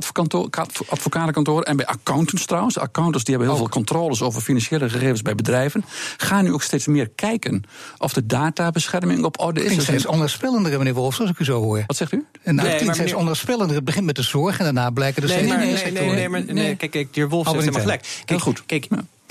advocatenkantoren 0.89 1.65
en 1.65 1.75
bij 1.77 1.85
accountants 1.85 2.45
trouwens. 2.45 2.77
Accountants 2.77 3.23
die 3.23 3.35
hebben 3.35 3.53
heel 3.53 3.63
veel 3.63 3.73
controles 3.73 4.21
over 4.21 4.41
financiële 4.41 4.89
gegevens 4.89 5.21
bij 5.21 5.35
bedrijven. 5.35 5.85
Gaan 6.17 6.43
nu 6.43 6.53
ook 6.53 6.63
steeds 6.63 6.87
meer 6.87 7.09
kijken 7.09 7.63
of 7.97 8.13
de 8.13 8.25
databescherming 8.25 9.23
op 9.23 9.39
orde 9.39 9.63
is. 9.63 9.71
Het 9.71 9.81
steeds 9.81 10.05
onderspellender, 10.05 10.77
meneer 10.77 10.93
Wolfs, 10.93 11.19
als 11.19 11.29
ik 11.29 11.39
u 11.39 11.45
zo 11.45 11.61
hoor. 11.61 11.83
Wat 11.87 11.97
zegt 11.97 12.11
u? 12.11 12.25
En 12.43 12.55
nee, 12.55 12.65
het 12.67 12.95
steeds 12.95 13.13
onderspellender. 13.13 13.75
Het 13.75 13.85
begint 13.85 14.05
met 14.05 14.15
de 14.15 14.21
zorg 14.21 14.57
en 14.57 14.63
daarna 14.63 14.89
blijken 14.89 15.21
de 15.21 15.27
nee, 15.27 15.43
nee, 15.43 15.57
nee, 15.57 15.91
nee, 15.91 16.09
nee, 16.09 16.29
maar, 16.29 16.43
nee, 16.45 16.75
kijk, 16.75 16.91
kijk, 16.91 17.13
de 17.13 17.19
heer 17.19 17.29
Wolfs 17.29 17.51
heeft 17.51 17.59
helemaal 17.59 17.81
gelijk. 17.81 18.21
Kijk, 18.25 18.41
goed. 18.41 18.63
Kijk, 18.65 18.87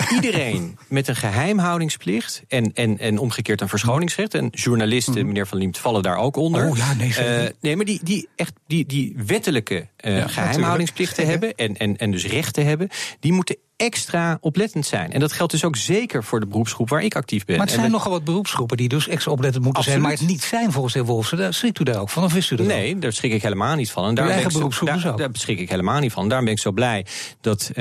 iedereen 0.09 0.77
met 0.87 1.07
een 1.07 1.15
geheimhoudingsplicht 1.15 2.43
en, 2.47 2.73
en, 2.73 2.99
en 2.99 3.17
omgekeerd 3.17 3.61
een 3.61 3.69
verschoningsrecht. 3.69 4.33
En 4.33 4.47
journalisten, 4.49 5.13
mhm. 5.13 5.25
meneer 5.25 5.47
Van 5.47 5.57
Liemt, 5.57 5.77
vallen 5.77 6.03
daar 6.03 6.17
ook 6.17 6.35
onder. 6.35 6.69
Oh 6.69 6.77
ja, 6.77 6.93
nee, 6.93 7.09
uh, 7.09 7.49
nee 7.59 7.75
maar 7.75 7.85
die, 7.85 7.99
die, 8.03 8.27
echt, 8.35 8.53
die, 8.67 8.85
die 8.85 9.15
wettelijke 9.25 9.87
uh, 10.05 10.27
geheimhoudingsplichten 10.27 11.27
hebben 11.27 11.55
en, 11.55 11.77
en, 11.77 11.97
en 11.97 12.11
dus 12.11 12.25
rechten 12.25 12.65
hebben, 12.65 12.89
die 13.19 13.33
moeten 13.33 13.57
extra 13.81 14.37
oplettend 14.41 14.85
zijn. 14.85 15.13
En 15.13 15.19
dat 15.19 15.31
geldt 15.31 15.51
dus 15.51 15.63
ook 15.63 15.75
zeker 15.75 16.23
voor 16.23 16.39
de 16.39 16.45
beroepsgroep 16.45 16.89
waar 16.89 17.03
ik 17.03 17.15
actief 17.15 17.45
ben. 17.45 17.57
Maar 17.57 17.65
het 17.65 17.75
zijn 17.75 17.91
nogal 17.91 18.11
wat 18.11 18.23
beroepsgroepen 18.23 18.77
die 18.77 18.89
dus 18.89 19.07
extra 19.07 19.31
oplettend 19.31 19.63
moeten 19.63 19.83
zijn, 19.83 20.01
maar 20.01 20.11
het 20.11 20.21
niet 20.21 20.43
zijn 20.43 20.71
volgens 20.71 20.93
de 20.93 20.99
heer 20.99 21.07
Wolfsen. 21.07 21.37
Daar 21.37 21.53
schrikt 21.53 21.79
u 21.79 21.83
daar 21.83 21.99
ook 21.99 22.09
van, 22.09 22.23
of 22.23 22.33
wist 22.33 22.51
u 22.51 22.55
dat 22.55 22.65
Nee, 22.65 22.99
daar 22.99 23.13
schrik 23.13 23.31
ik 23.31 23.41
helemaal 23.41 23.75
niet 23.75 23.91
van. 23.91 24.07
En 24.07 24.15
daar 24.15 24.29
eigen 24.29 24.51
beroepsgroep 24.51 24.87
daar, 24.87 25.01
dus 25.01 25.15
daar 25.15 25.29
schrik 25.31 25.59
ik 25.59 25.69
helemaal 25.69 25.99
niet 25.99 26.11
van. 26.11 26.27
Daarom 26.27 26.45
ben 26.45 26.55
ik 26.55 26.61
zo 26.61 26.71
blij 26.71 27.05
dat 27.41 27.69
uh, 27.69 27.75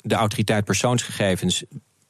de 0.00 0.14
autoriteit 0.14 0.64
persoonsgegevens 0.64 1.64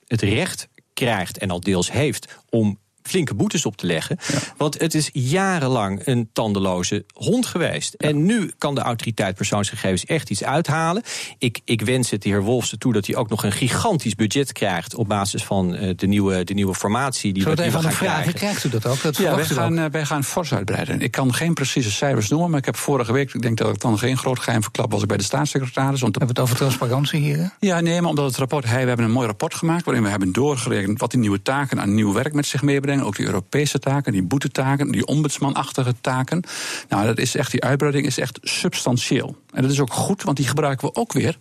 het 0.06 0.22
recht 0.22 0.68
krijgt 0.94 1.38
en 1.38 1.50
al 1.50 1.60
deels 1.60 1.92
heeft 1.92 2.40
om 2.50 2.78
flinke 3.02 3.34
boetes 3.34 3.66
op 3.66 3.76
te 3.76 3.86
leggen. 3.86 4.18
Want 4.56 4.80
het 4.80 4.94
is 4.94 5.10
jarenlang 5.12 6.06
een 6.06 6.30
tandeloze 6.32 7.04
hond 7.14 7.46
geweest. 7.46 7.94
En 7.94 8.24
nu 8.24 8.52
kan 8.58 8.74
de 8.74 8.80
autoriteit 8.80 9.34
persoonsgegevens 9.34 10.04
echt 10.04 10.30
iets 10.30 10.44
uithalen. 10.44 11.02
Ik, 11.38 11.60
ik 11.64 11.80
wens 11.80 12.10
het 12.10 12.22
de 12.22 12.28
heer 12.28 12.42
Wolfsen 12.42 12.78
toe 12.78 12.92
dat 12.92 13.06
hij 13.06 13.16
ook 13.16 13.28
nog 13.28 13.44
een 13.44 13.52
gigantisch 13.52 14.14
budget 14.14 14.52
krijgt... 14.52 14.94
op 14.94 15.08
basis 15.08 15.44
van 15.44 15.74
uh, 15.74 15.90
de, 15.96 16.06
nieuwe, 16.06 16.44
de 16.44 16.54
nieuwe 16.54 16.74
formatie 16.74 17.32
die 17.32 17.42
Zullen 17.42 17.56
we, 17.56 17.62
die 17.62 17.72
gaan 17.72 17.82
vragen? 17.82 18.06
krijgen. 18.06 18.34
Krijgt 18.34 18.64
u 18.64 18.68
dat 18.68 18.86
ook? 18.86 19.02
Dat 19.02 19.16
ja, 19.16 19.34
wij 19.34 19.44
gaan, 19.44 19.78
uh, 19.78 19.84
wij 19.90 20.04
gaan 20.04 20.24
fors 20.24 20.54
uitbreiden. 20.54 21.00
Ik 21.00 21.10
kan 21.10 21.34
geen 21.34 21.54
precieze 21.54 21.90
cijfers 21.90 22.28
noemen, 22.28 22.50
maar 22.50 22.58
ik 22.58 22.64
heb 22.64 22.76
vorige 22.76 23.12
week... 23.12 23.34
ik 23.34 23.42
denk 23.42 23.58
dat 23.58 23.74
ik 23.74 23.80
dan 23.80 23.98
geen 23.98 24.16
groot 24.16 24.38
geheim 24.38 24.62
verklap 24.62 24.92
was 24.92 25.02
ik 25.02 25.08
bij 25.08 25.16
de 25.16 25.22
staatssecretaris. 25.22 26.00
Want 26.00 26.18
Hebben 26.18 26.34
we 26.34 26.40
het 26.40 26.50
over 26.50 26.64
transparantie 26.64 27.20
hier? 27.20 27.50
Ja, 27.60 27.80
nee, 27.80 28.00
maar 28.00 28.10
omdat 28.10 28.24
het 28.24 28.36
rapport... 28.36 28.64
Hey, 28.64 28.82
we 28.82 28.88
hebben 28.88 29.06
een 29.06 29.12
mooi 29.12 29.26
rapport 29.26 29.54
gemaakt 29.54 29.84
waarin 29.84 30.02
we 30.02 30.08
hebben 30.08 30.32
doorgerekend... 30.32 31.00
wat 31.00 31.10
die 31.10 31.20
nieuwe 31.20 31.42
taken 31.42 31.80
aan 31.80 31.94
nieuw 31.94 32.12
werk 32.12 32.32
met 32.32 32.46
zich 32.46 32.62
meebrengen. 32.62 32.91
Ook 33.00 33.16
die 33.16 33.26
Europese 33.26 33.78
taken, 33.78 34.12
die 34.12 34.22
boetetaken, 34.22 34.92
die 34.92 35.06
ombudsmanachtige 35.06 35.94
taken. 36.00 36.42
Nou, 36.88 37.06
dat 37.06 37.18
is 37.18 37.34
echt, 37.34 37.50
die 37.50 37.62
uitbreiding 37.62 38.06
is 38.06 38.18
echt 38.18 38.38
substantieel. 38.42 39.36
En 39.52 39.62
dat 39.62 39.70
is 39.70 39.80
ook 39.80 39.92
goed, 39.92 40.22
want 40.22 40.36
die 40.36 40.46
gebruiken 40.46 40.88
we 40.88 40.94
ook 40.94 41.12
weer. 41.12 41.36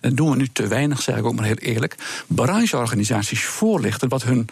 En 0.00 0.08
dat 0.08 0.16
doen 0.16 0.30
we 0.30 0.36
nu 0.36 0.48
te 0.52 0.66
weinig, 0.66 1.02
zeg 1.02 1.16
ik 1.16 1.24
ook 1.24 1.34
maar 1.34 1.44
heel 1.44 1.54
eerlijk. 1.54 1.96
Brancheorganisaties 2.26 3.44
voorlichten 3.44 4.08
wat 4.08 4.22
hun 4.22 4.48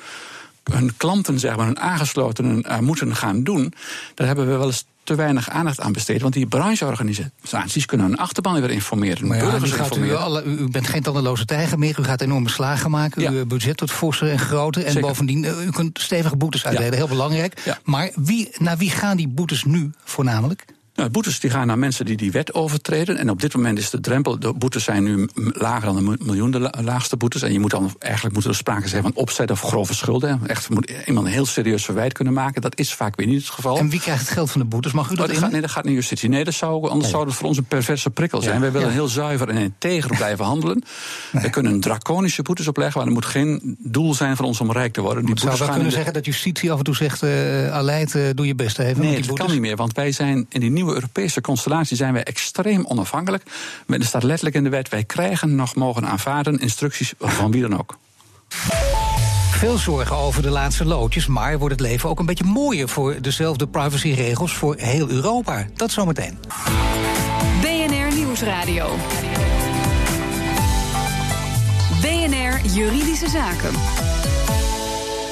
hun 0.62 0.96
klanten, 0.96 1.38
zeg 1.38 1.56
maar, 1.56 1.66
hun 1.66 1.80
aangeslotenen 1.80 2.64
uh, 2.68 2.78
moeten 2.78 3.16
gaan 3.16 3.44
doen. 3.44 3.72
Daar 4.14 4.26
hebben 4.26 4.46
we 4.46 4.56
wel 4.56 4.66
eens 4.66 4.84
te 5.04 5.14
weinig 5.14 5.50
aandacht 5.50 5.80
aan 5.80 5.92
besteed. 5.92 6.20
Want 6.22 6.34
die 6.34 6.46
brancheorganisaties 6.46 7.86
kunnen 7.86 8.06
hun 8.06 8.16
achterban 8.16 8.60
weer 8.60 8.70
informeren. 8.70 9.26
Maar 9.26 9.36
ja, 9.36 9.58
gaat 9.60 9.96
u, 9.96 10.14
alle, 10.14 10.44
u 10.44 10.68
bent 10.68 10.86
geen 10.86 11.02
tandeloze 11.02 11.44
tijger 11.44 11.78
meer. 11.78 11.96
U 12.00 12.04
gaat 12.04 12.20
enorme 12.20 12.48
slagen 12.48 12.90
maken. 12.90 13.32
Uw 13.32 13.46
budget 13.46 13.80
wordt 13.80 13.94
forser 13.94 14.30
en 14.30 14.38
groter. 14.38 14.84
En 14.84 15.00
bovendien, 15.00 15.44
u 15.44 15.70
kunt 15.70 16.00
stevige 16.00 16.36
boetes 16.36 16.66
uitdelen. 16.66 16.94
Heel 16.94 17.08
belangrijk. 17.08 17.78
Maar 17.84 18.10
wie, 18.14 18.50
naar 18.58 18.76
wie 18.76 18.90
gaan 18.90 19.16
die 19.16 19.28
boetes 19.28 19.64
nu 19.64 19.90
voornamelijk? 20.04 20.64
Nou, 20.94 21.10
boetes 21.10 21.40
die 21.40 21.50
gaan 21.50 21.66
naar 21.66 21.78
mensen 21.78 22.04
die 22.04 22.16
die 22.16 22.32
wet 22.32 22.54
overtreden. 22.54 23.16
En 23.16 23.30
op 23.30 23.40
dit 23.40 23.54
moment 23.54 23.78
is 23.78 23.90
de 23.90 24.00
drempel, 24.00 24.38
de 24.38 24.52
boetes 24.52 24.84
zijn 24.84 25.02
nu 25.02 25.28
lager 25.34 25.86
dan 25.86 25.96
een 25.96 26.18
miljoen, 26.24 26.50
de 26.50 26.72
laagste 26.82 27.16
boetes. 27.16 27.42
En 27.42 27.52
je 27.52 27.60
moet 27.60 27.70
dan 27.70 27.94
eigenlijk 27.98 28.34
moet 28.34 28.44
er 28.44 28.54
sprake 28.54 28.88
zijn 28.88 29.02
van 29.02 29.12
opzet 29.14 29.50
of 29.50 29.60
grove 29.60 29.94
schulden. 29.94 30.40
Echt 30.46 30.70
moet 30.70 30.92
iemand 31.06 31.26
een 31.26 31.32
heel 31.32 31.46
serieus 31.46 31.84
verwijt 31.84 32.12
kunnen 32.12 32.34
maken. 32.34 32.62
Dat 32.62 32.78
is 32.78 32.94
vaak 32.94 33.16
weer 33.16 33.26
niet 33.26 33.40
het 33.40 33.50
geval. 33.50 33.78
En 33.78 33.88
wie 33.88 34.00
krijgt 34.00 34.20
het 34.20 34.30
geld 34.30 34.50
van 34.50 34.60
de 34.60 34.66
boetes? 34.66 34.92
Mag 34.92 35.10
u 35.10 35.14
dat, 35.14 35.26
oh, 35.26 35.32
dat 35.32 35.42
gaat, 35.42 35.50
Nee, 35.50 35.60
dat 35.60 35.70
gaat 35.70 35.84
naar 35.84 35.92
justitie. 35.92 36.28
Nee, 36.28 36.44
dat 36.44 36.54
zou, 36.54 36.88
anders 36.88 37.10
zou 37.10 37.24
het 37.26 37.34
voor 37.34 37.48
ons 37.48 37.56
een 37.56 37.64
perverse 37.64 38.10
prikkel 38.10 38.42
zijn. 38.42 38.60
Wij 38.60 38.72
willen 38.72 38.92
heel 38.92 39.08
zuiver 39.08 39.48
en 39.48 39.56
integer 39.56 40.16
blijven 40.16 40.44
handelen. 40.44 40.82
Nee. 41.32 41.42
We 41.42 41.50
kunnen 41.50 41.80
draconische 41.80 42.42
boetes 42.42 42.68
opleggen, 42.68 42.98
maar 42.98 43.06
er 43.06 43.14
moet 43.14 43.26
geen 43.26 43.76
doel 43.78 44.14
zijn 44.14 44.36
van 44.36 44.44
ons 44.44 44.60
om 44.60 44.72
rijk 44.72 44.92
te 44.92 45.00
worden. 45.00 45.24
Die 45.24 45.38
zou 45.38 45.58
wel 45.58 45.68
kunnen 45.68 45.88
de... 45.88 45.94
zeggen 45.94 46.12
dat 46.12 46.24
justitie 46.24 46.72
af 46.72 46.78
en 46.78 46.84
toe 46.84 46.94
zegt, 46.94 47.22
uh, 47.22 47.72
Aleid, 47.72 48.14
uh, 48.14 48.28
doe 48.34 48.46
je 48.46 48.54
best 48.54 48.78
even. 48.78 49.02
Nee, 49.02 49.22
dat 49.22 49.38
kan 49.38 49.50
niet 49.50 49.60
meer, 49.60 49.76
want 49.76 49.92
wij 49.92 50.12
zijn 50.12 50.46
in 50.48 50.60
die 50.60 50.70
nieuwe 50.70 50.81
Europese 50.88 51.40
constellatie 51.40 51.96
zijn 51.96 52.12
wij 52.12 52.22
extreem 52.22 52.84
onafhankelijk. 52.86 53.42
Er 53.86 54.04
staat 54.04 54.22
letterlijk 54.22 54.56
in 54.56 54.64
de 54.64 54.70
wet: 54.70 54.88
wij 54.88 55.04
krijgen 55.04 55.54
nog 55.54 55.74
mogen 55.74 56.06
aanvaarden 56.06 56.58
instructies 56.58 57.12
van 57.18 57.50
wie 57.50 57.62
dan 57.62 57.78
ook. 57.78 57.98
Veel 59.50 59.78
zorgen 59.78 60.16
over 60.16 60.42
de 60.42 60.50
laatste 60.50 60.84
loodjes, 60.84 61.26
maar 61.26 61.58
wordt 61.58 61.74
het 61.74 61.88
leven 61.88 62.08
ook 62.08 62.18
een 62.18 62.26
beetje 62.26 62.44
mooier 62.44 62.88
voor 62.88 63.16
dezelfde 63.20 63.66
privacyregels 63.66 64.54
voor 64.54 64.76
heel 64.78 65.08
Europa? 65.08 65.66
Dat 65.74 65.90
zometeen. 65.90 66.38
BNR 67.60 68.14
Nieuwsradio. 68.14 68.96
BNR 72.00 72.66
Juridische 72.72 73.28
Zaken. 73.28 74.11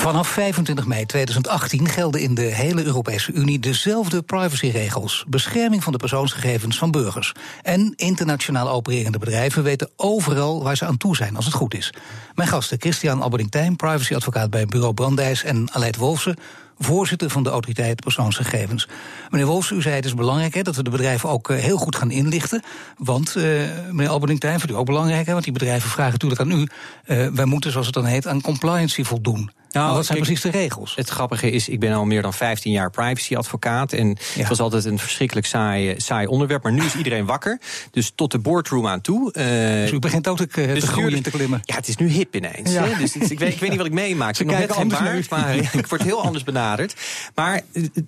Vanaf 0.00 0.28
25 0.28 0.86
mei 0.86 1.06
2018 1.06 1.88
gelden 1.88 2.20
in 2.20 2.34
de 2.34 2.42
hele 2.42 2.84
Europese 2.84 3.32
Unie 3.32 3.58
dezelfde 3.58 4.22
privacyregels. 4.22 5.24
Bescherming 5.28 5.82
van 5.82 5.92
de 5.92 5.98
persoonsgegevens 5.98 6.78
van 6.78 6.90
burgers. 6.90 7.32
En 7.62 7.92
internationaal 7.96 8.70
opererende 8.70 9.18
bedrijven 9.18 9.62
weten 9.62 9.90
overal 9.96 10.62
waar 10.62 10.76
ze 10.76 10.84
aan 10.84 10.96
toe 10.96 11.16
zijn 11.16 11.36
als 11.36 11.44
het 11.44 11.54
goed 11.54 11.74
is. 11.74 11.92
Mijn 12.34 12.48
gasten 12.48 12.80
Christian 12.80 13.22
Alberding-Tijn, 13.22 13.76
privacyadvocaat 13.76 14.50
bij 14.50 14.66
bureau 14.66 14.94
Brandijs... 14.94 15.44
en 15.44 15.68
Aleid 15.72 15.96
Wolfsen, 15.96 16.36
voorzitter 16.78 17.30
van 17.30 17.42
de 17.42 17.50
autoriteit 17.50 18.00
persoonsgegevens. 18.00 18.88
Meneer 19.30 19.46
Wolfs, 19.46 19.70
u 19.70 19.82
zei 19.82 19.94
het 19.94 20.04
is 20.04 20.14
belangrijk 20.14 20.54
hè, 20.54 20.62
dat 20.62 20.76
we 20.76 20.82
de 20.82 20.90
bedrijven 20.90 21.28
ook 21.28 21.50
uh, 21.50 21.58
heel 21.58 21.76
goed 21.76 21.96
gaan 21.96 22.10
inlichten. 22.10 22.62
Want, 22.96 23.34
uh, 23.36 23.44
meneer 23.90 24.08
Alberding-Tijn, 24.08 24.58
vindt 24.58 24.74
u 24.74 24.78
ook 24.78 24.86
belangrijk, 24.86 25.26
hè, 25.26 25.32
want 25.32 25.44
die 25.44 25.52
bedrijven 25.52 25.90
vragen 25.90 26.12
natuurlijk 26.12 26.40
aan 26.40 26.50
u... 26.50 26.66
Uh, 27.06 27.26
wij 27.34 27.44
moeten, 27.44 27.70
zoals 27.70 27.86
het 27.86 27.94
dan 27.94 28.04
heet, 28.04 28.26
aan 28.26 28.40
compliancy 28.40 29.04
voldoen. 29.04 29.50
Nou, 29.72 29.94
wat 29.94 30.06
zijn 30.06 30.18
kijk, 30.18 30.30
precies 30.30 30.52
de 30.52 30.58
regels? 30.58 30.94
Het 30.94 31.08
grappige 31.08 31.50
is, 31.50 31.68
ik 31.68 31.80
ben 31.80 31.92
al 31.92 32.04
meer 32.04 32.22
dan 32.22 32.34
15 32.34 32.72
jaar 32.72 32.90
privacyadvocaat. 32.90 33.92
En 33.92 34.08
ja. 34.08 34.16
het 34.32 34.48
was 34.48 34.60
altijd 34.60 34.84
een 34.84 34.98
verschrikkelijk 34.98 35.46
saai, 35.46 35.94
saai 35.96 36.26
onderwerp. 36.26 36.62
Maar 36.62 36.72
nu 36.72 36.84
is 36.84 36.94
iedereen 36.94 37.26
wakker. 37.26 37.60
Dus 37.90 38.12
tot 38.14 38.30
de 38.30 38.38
boardroom 38.38 38.86
aan 38.86 39.00
toe. 39.00 39.32
Uh, 39.34 39.44
dus 39.44 39.92
u 39.92 39.98
begint 39.98 40.28
ook 40.28 40.38
te, 40.38 40.46
dus 40.46 40.84
groeien 40.84 41.16
en 41.16 41.22
te 41.22 41.30
klimmen. 41.30 41.60
Ja, 41.64 41.74
het 41.74 41.88
is 41.88 41.96
nu 41.96 42.08
hip 42.08 42.36
ineens. 42.36 42.72
Ja. 42.72 42.84
Hè? 42.84 42.98
Dus 42.98 43.14
het, 43.14 43.30
ik, 43.30 43.38
weet, 43.38 43.52
ik 43.52 43.60
weet 43.60 43.68
niet 43.68 43.78
wat 43.78 43.86
ik 43.86 43.92
meemaak. 43.92 44.34
Ze 44.36 44.42
ik 44.44 44.50
heb 44.50 44.68
nog 44.68 44.68
net 44.68 44.94
geen 44.94 45.04
baard, 45.04 45.30
maar 45.30 45.54
ik 45.74 45.86
word 45.86 46.02
heel 46.02 46.22
anders 46.22 46.44
benaderd. 46.44 46.94
Maar 47.34 47.60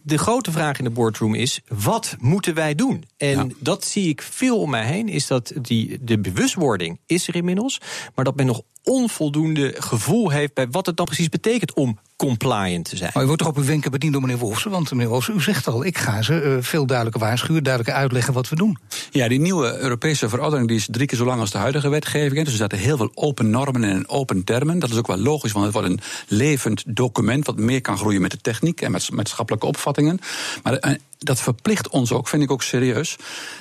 de 0.02 0.18
grote 0.18 0.52
vraag 0.52 0.78
in 0.78 0.84
de 0.84 0.90
boardroom 0.90 1.34
is, 1.34 1.60
wat 1.68 2.16
moeten 2.18 2.54
wij 2.54 2.74
doen? 2.74 3.04
En 3.16 3.28
ja. 3.28 3.46
dat 3.58 3.84
zie 3.84 4.08
ik 4.08 4.22
veel 4.22 4.60
om 4.60 4.70
mij 4.70 4.84
heen. 4.84 5.08
Is 5.08 5.26
dat 5.26 5.52
die, 5.60 5.98
de 6.00 6.18
bewustwording 6.18 7.00
is 7.06 7.28
er 7.28 7.34
inmiddels. 7.34 7.80
Maar 8.14 8.24
dat 8.24 8.36
men 8.36 8.46
nog 8.46 8.62
onvoldoende 8.84 9.74
gevoel 9.78 10.30
heeft 10.30 10.54
bij 10.54 10.68
wat 10.70 10.86
het 10.86 10.96
dan 10.96 11.06
precies 11.06 11.28
betekent 11.28 11.74
om 11.74 11.98
compliant 12.26 12.84
te 12.88 12.96
zijn. 12.96 13.10
Maar 13.14 13.22
u 13.22 13.26
wordt 13.26 13.42
toch 13.42 13.50
op 13.50 13.56
uw 13.56 13.64
wenken 13.64 13.90
bediend 13.90 14.12
door 14.12 14.22
meneer 14.22 14.38
Wolfsen? 14.38 14.70
Want 14.70 14.90
meneer 14.90 15.08
Wolfsen, 15.08 15.34
u 15.34 15.40
zegt 15.40 15.66
al, 15.66 15.84
ik 15.84 15.98
ga 15.98 16.22
ze 16.22 16.42
uh, 16.42 16.56
veel 16.60 16.86
duidelijker 16.86 17.26
waarschuwen, 17.26 17.62
duidelijker 17.64 18.00
uitleggen 18.00 18.34
wat 18.34 18.48
we 18.48 18.56
doen. 18.56 18.78
Ja, 19.10 19.28
die 19.28 19.40
nieuwe 19.40 19.78
Europese 19.78 20.28
verordening 20.28 20.68
die 20.68 20.76
is 20.76 20.88
drie 20.90 21.06
keer 21.06 21.18
zo 21.18 21.24
lang 21.24 21.40
als 21.40 21.50
de 21.50 21.58
huidige 21.58 21.88
wetgeving. 21.88 22.44
Dus 22.44 22.52
er 22.52 22.58
zaten 22.58 22.78
heel 22.78 22.96
veel 22.96 23.10
open 23.14 23.50
normen 23.50 23.84
en 23.84 24.08
open 24.08 24.44
termen. 24.44 24.78
Dat 24.78 24.90
is 24.90 24.96
ook 24.96 25.06
wel 25.06 25.18
logisch, 25.18 25.52
want 25.52 25.64
het 25.64 25.74
wordt 25.74 25.88
een 25.88 26.00
levend 26.28 26.82
document 26.86 27.46
wat 27.46 27.56
meer 27.56 27.80
kan 27.80 27.98
groeien 27.98 28.20
met 28.20 28.30
de 28.30 28.40
techniek 28.40 28.80
en 28.80 28.90
met 28.90 29.10
maatschappelijke 29.10 29.66
opvattingen. 29.66 30.18
Maar 30.62 30.86
uh, 30.88 30.94
dat 31.18 31.40
verplicht 31.40 31.88
ons 31.88 32.12
ook, 32.12 32.28
vind 32.28 32.42
ik 32.42 32.50
ook 32.50 32.62
serieus, 32.62 33.16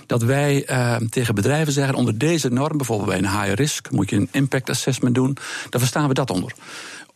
dat 0.05 0.23
wij 0.23 0.69
uh, 0.69 0.95
tegen 0.95 1.35
bedrijven 1.35 1.73
zeggen: 1.73 1.95
onder 1.95 2.17
deze 2.17 2.49
norm, 2.49 2.77
bijvoorbeeld 2.77 3.09
bij 3.09 3.17
een 3.17 3.41
high 3.41 3.53
risk, 3.53 3.91
moet 3.91 4.09
je 4.09 4.15
een 4.15 4.29
impact 4.31 4.69
assessment 4.69 5.15
doen. 5.15 5.37
Dan 5.69 5.79
verstaan 5.79 6.07
we 6.07 6.13
dat 6.13 6.29
onder. 6.29 6.53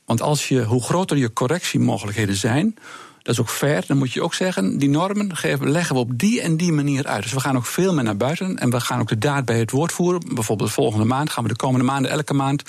Want 0.06 0.22
als 0.22 0.48
je, 0.48 0.64
hoe 0.64 0.84
groter 0.84 1.18
je 1.18 1.34
correctiemogelijkheden 1.34 2.36
zijn, 2.36 2.76
dat 3.22 3.34
is 3.34 3.40
ook 3.40 3.50
fair. 3.50 3.84
Dan 3.88 3.98
moet 3.98 4.14
je 4.14 4.22
ook 4.22 4.34
zeggen, 4.34 4.78
die 4.78 4.90
normen 4.90 5.36
geven, 5.36 5.72
leggen 5.72 5.96
we 5.96 6.02
op 6.02 6.20
die 6.20 6.42
en 6.42 6.58
die 6.58 6.72
manier 6.72 7.08
uit. 7.08 7.24
Dus 7.24 7.34
we 7.34 7.40
gaan 7.40 7.56
ook 7.56 7.66
veel 7.66 7.94
meer 7.94 8.04
naar 8.04 8.18
buiten. 8.18 8.58
En 8.58 8.70
we 8.70 8.80
gaan 8.80 9.00
ook 9.00 9.08
de 9.08 9.18
daad 9.18 9.46
bij 9.46 9.60
het 9.60 9.72
woord 9.72 9.92
voeren. 9.92 10.22
Bijvoorbeeld 10.34 10.70
de 10.70 10.76
volgende 10.76 11.06
maand 11.06 11.30
gaan 11.30 11.44
we 11.44 11.50
de 11.50 11.56
komende 11.56 11.86
maanden 11.86 12.12
elke 12.12 12.34
maand 12.34 12.64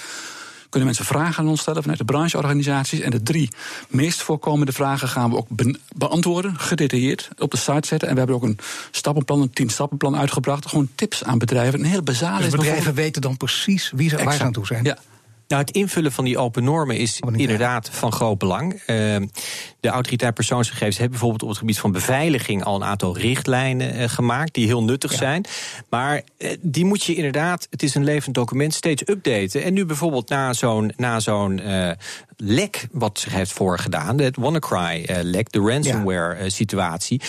kunnen 0.69 0.95
mensen 0.97 1.05
vragen 1.05 1.45
aan 1.45 1.51
ons 1.51 1.61
stellen 1.61 1.81
vanuit 1.81 1.99
de 1.99 2.05
brancheorganisaties. 2.05 3.01
En 3.01 3.11
de 3.11 3.23
drie 3.23 3.49
meest 3.89 4.23
voorkomende 4.23 4.73
vragen 4.73 5.09
gaan 5.09 5.31
we 5.31 5.37
ook 5.37 5.47
beantwoorden, 5.97 6.59
gedetailleerd 6.59 7.29
op 7.39 7.51
de 7.51 7.57
site 7.57 7.87
zetten. 7.87 8.09
En 8.09 8.13
we 8.13 8.19
hebben 8.19 8.37
ook 8.37 8.43
een 8.43 8.59
stappenplan, 8.91 9.41
een 9.41 9.51
tien 9.51 9.71
stappenplan 9.71 10.17
uitgebracht. 10.17 10.67
Gewoon 10.67 10.89
tips 10.95 11.25
aan 11.25 11.39
bedrijven. 11.39 11.79
Een 11.79 11.87
heel 11.87 12.03
bazaal 12.03 12.39
dus 12.39 12.49
bedrijven 12.49 12.95
weten 12.95 13.23
dan 13.23 13.37
precies 13.37 13.93
wie 13.95 14.09
ze, 14.09 14.25
waar 14.25 14.35
ze 14.35 14.43
aan 14.43 14.53
toe 14.53 14.67
zijn. 14.67 14.85
Ja. 14.85 14.99
Nou, 15.49 15.61
het 15.61 15.71
invullen 15.71 16.13
van 16.13 16.25
die 16.25 16.39
open 16.39 16.65
normen 16.65 16.97
is 16.97 17.21
inderdaad 17.21 17.91
van 17.93 18.13
groot 18.13 18.39
belang. 18.39 18.73
Uh, 18.73 19.17
de 19.81 19.89
autoriteit 19.89 20.35
persoonsgegevens 20.35 20.99
heeft 20.99 21.11
bijvoorbeeld 21.11 21.43
op 21.43 21.49
het 21.49 21.59
gebied 21.59 21.79
van 21.79 21.93
beveiliging 21.93 22.65
al 22.65 22.75
een 22.75 22.85
aantal 22.85 23.19
richtlijnen 23.19 24.01
uh, 24.01 24.09
gemaakt 24.09 24.55
die 24.55 24.67
heel 24.67 24.83
nuttig 24.83 25.11
ja. 25.11 25.17
zijn. 25.17 25.45
Maar 25.89 26.23
uh, 26.39 26.51
die 26.61 26.85
moet 26.85 27.05
je 27.05 27.15
inderdaad, 27.15 27.67
het 27.71 27.83
is 27.83 27.95
een 27.95 28.05
levend 28.05 28.35
document, 28.35 28.75
steeds 28.75 29.09
updaten. 29.09 29.63
En 29.63 29.73
nu 29.73 29.85
bijvoorbeeld 29.85 30.29
na 30.29 30.53
zo'n 30.53 30.93
na 30.97 31.21
zo'n 31.21 31.61
lek 32.37 32.87
wat 32.93 33.19
zich 33.19 33.33
heeft 33.33 33.53
voorgedaan, 33.53 34.21
het 34.21 34.37
WannaCry-lek, 34.37 35.53
de 35.53 35.59
ransomware-situatie, 35.59 37.21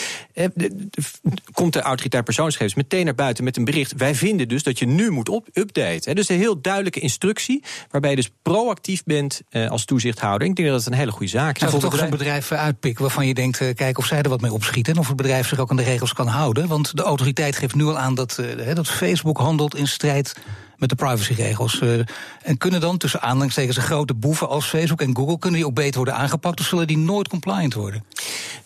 komt 1.51 1.73
de 1.73 1.81
autoriteit 1.81 2.23
persoonsgegevens 2.23 2.75
meteen 2.75 3.05
naar 3.05 3.15
buiten 3.15 3.43
met 3.43 3.57
een 3.57 3.65
bericht. 3.65 3.93
Wij 3.97 4.15
vinden 4.15 4.47
dus 4.47 4.63
dat 4.63 4.79
je 4.79 4.85
nu 4.85 5.09
moet 5.09 5.29
op 5.29 5.47
updaten. 5.53 6.15
Dus 6.15 6.29
een 6.29 6.37
heel 6.37 6.61
duidelijke 6.61 6.99
instructie, 6.99 7.63
waarbij 7.91 8.09
je 8.09 8.15
dus 8.15 8.29
proactief 8.41 9.03
bent 9.03 9.41
als 9.69 9.85
toezichthouder. 9.85 10.47
Ik 10.47 10.55
denk 10.55 10.67
dat 10.67 10.77
dat 10.77 10.91
een 10.93 10.99
hele 10.99 11.11
goede 11.11 11.31
zaak 11.31 11.55
is. 11.55 11.69
Zou 11.69 11.81
toch 11.81 11.97
zo'n 11.97 12.09
bedrijf 12.09 12.51
uitpikken 12.51 13.01
waarvan 13.01 13.27
je 13.27 13.33
denkt, 13.33 13.73
kijk 13.75 13.97
of 13.97 14.05
zij 14.05 14.21
er 14.21 14.29
wat 14.29 14.41
mee 14.41 14.53
opschieten 14.53 14.93
en 14.93 14.99
of 14.99 15.07
het 15.07 15.15
bedrijf 15.15 15.47
zich 15.47 15.59
ook 15.59 15.69
aan 15.69 15.75
de 15.75 15.83
regels 15.83 16.13
kan 16.13 16.27
houden? 16.27 16.67
Want 16.67 16.97
de 16.97 17.03
autoriteit 17.03 17.57
geeft 17.57 17.75
nu 17.75 17.83
al 17.83 17.97
aan 17.97 18.15
dat, 18.15 18.41
dat 18.73 18.87
Facebook 18.87 19.37
handelt 19.37 19.75
in 19.75 19.87
strijd 19.87 20.35
met 20.77 20.89
de 20.89 20.95
privacyregels. 20.95 21.81
Uh, 21.81 21.99
en 22.43 22.57
kunnen 22.57 22.81
dan 22.81 22.97
tussen 22.97 23.21
aanhalingstekens 23.21 23.77
grote 23.77 24.13
boeven 24.13 24.49
als 24.49 24.65
Facebook 24.65 25.01
en 25.01 25.15
Google... 25.15 25.39
kunnen 25.39 25.59
die 25.59 25.69
ook 25.69 25.75
beter 25.75 25.95
worden 25.95 26.15
aangepakt 26.15 26.59
of 26.59 26.65
zullen 26.65 26.87
die 26.87 26.97
nooit 26.97 27.27
compliant 27.27 27.73
worden? 27.73 28.03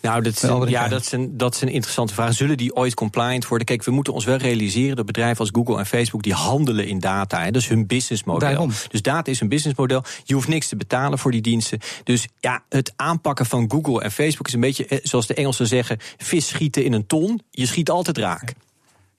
Nou, 0.01 0.21
dat, 0.21 0.33
is, 0.33 0.69
ja, 0.69 0.87
dat 0.87 1.01
is, 1.01 1.11
een, 1.11 1.37
dat 1.37 1.55
is 1.55 1.61
een 1.61 1.67
interessante 1.67 2.13
vraag. 2.13 2.33
Zullen 2.33 2.57
die 2.57 2.75
ooit 2.75 2.93
compliant 2.93 3.47
worden? 3.47 3.67
Kijk, 3.67 3.83
we 3.83 3.91
moeten 3.91 4.13
ons 4.13 4.25
wel 4.25 4.37
realiseren... 4.37 4.95
dat 4.95 5.05
bedrijven 5.05 5.39
als 5.39 5.49
Google 5.51 5.77
en 5.77 5.85
Facebook 5.85 6.23
die 6.23 6.33
handelen 6.33 6.87
in 6.87 6.99
data. 6.99 7.43
Hè, 7.43 7.51
dat 7.51 7.61
is 7.61 7.67
hun 7.67 7.87
businessmodel. 7.87 8.49
Daarom. 8.49 8.71
Dus 8.89 9.01
data 9.01 9.31
is 9.31 9.39
een 9.39 9.49
businessmodel. 9.49 10.03
Je 10.23 10.33
hoeft 10.33 10.47
niks 10.47 10.67
te 10.67 10.75
betalen 10.75 11.19
voor 11.19 11.31
die 11.31 11.41
diensten. 11.41 11.79
Dus 12.03 12.27
ja, 12.39 12.63
het 12.69 12.93
aanpakken 12.95 13.45
van 13.45 13.71
Google 13.71 14.01
en 14.01 14.11
Facebook 14.11 14.47
is 14.47 14.53
een 14.53 14.59
beetje... 14.59 14.85
Eh, 14.85 14.99
zoals 15.03 15.27
de 15.27 15.33
Engelsen 15.33 15.67
zeggen, 15.67 15.97
vis 16.17 16.47
schieten 16.47 16.83
in 16.83 16.93
een 16.93 17.07
ton. 17.07 17.41
Je 17.51 17.65
schiet 17.65 17.89
altijd 17.89 18.17
raak. 18.17 18.53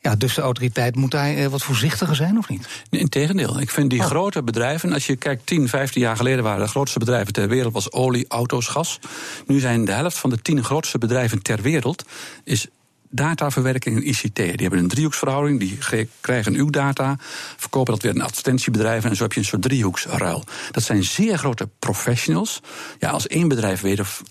Ja, 0.03 0.15
dus 0.15 0.35
de 0.35 0.41
autoriteit 0.41 0.97
moet 0.97 1.11
daar 1.11 1.35
eh, 1.35 1.47
wat 1.47 1.63
voorzichtiger 1.63 2.17
zijn, 2.17 2.39
of 2.39 2.49
niet? 2.49 2.69
Nee, 2.91 3.01
Integendeel. 3.01 3.61
Ik 3.61 3.71
vind 3.71 3.91
die 3.91 4.01
oh. 4.01 4.07
grote 4.07 4.43
bedrijven, 4.43 4.93
als 4.93 5.07
je 5.07 5.17
kijkt, 5.17 5.47
10, 5.47 5.69
15 5.69 6.01
jaar 6.01 6.17
geleden 6.17 6.45
waren 6.45 6.65
de 6.65 6.71
grootste 6.71 6.99
bedrijven 6.99 7.33
ter 7.33 7.49
wereld 7.49 7.73
was 7.73 7.93
olie, 7.93 8.25
auto's, 8.29 8.67
gas. 8.67 8.99
Nu 9.47 9.59
zijn 9.59 9.85
de 9.85 9.93
helft 9.93 10.19
van 10.19 10.31
de 10.31 10.43
10 10.43 10.65
grootste 10.65 10.99
bedrijven 10.99 11.43
ter 11.43 11.63
wereld 11.63 12.05
is 12.45 12.69
dataverwerking 13.13 13.97
en 13.97 14.09
ICT. 14.09 14.37
Die 14.37 14.45
hebben 14.45 14.79
een 14.79 14.89
driehoeksverhouding, 14.89 15.59
die 15.59 15.79
krijgen 16.21 16.55
uw 16.55 16.71
data, 16.71 17.17
verkopen 17.57 17.93
dat 17.93 18.03
weer 18.03 18.13
aan 18.13 18.21
advertentiebedrijven 18.21 19.11
en 19.11 19.17
zo 19.17 19.23
heb 19.23 19.33
je 19.33 19.41
een 19.41 19.47
soort 19.47 19.63
driehoeksruil. 19.63 20.45
Dat 20.71 20.83
zijn 20.83 21.05
zeer 21.05 21.39
grote 21.39 21.69
professionals. 21.79 22.61
Ja, 22.99 23.11
als 23.11 23.27
één 23.27 23.49
bedrijf 23.49 23.81
weet 23.81 24.01
of 24.01 24.23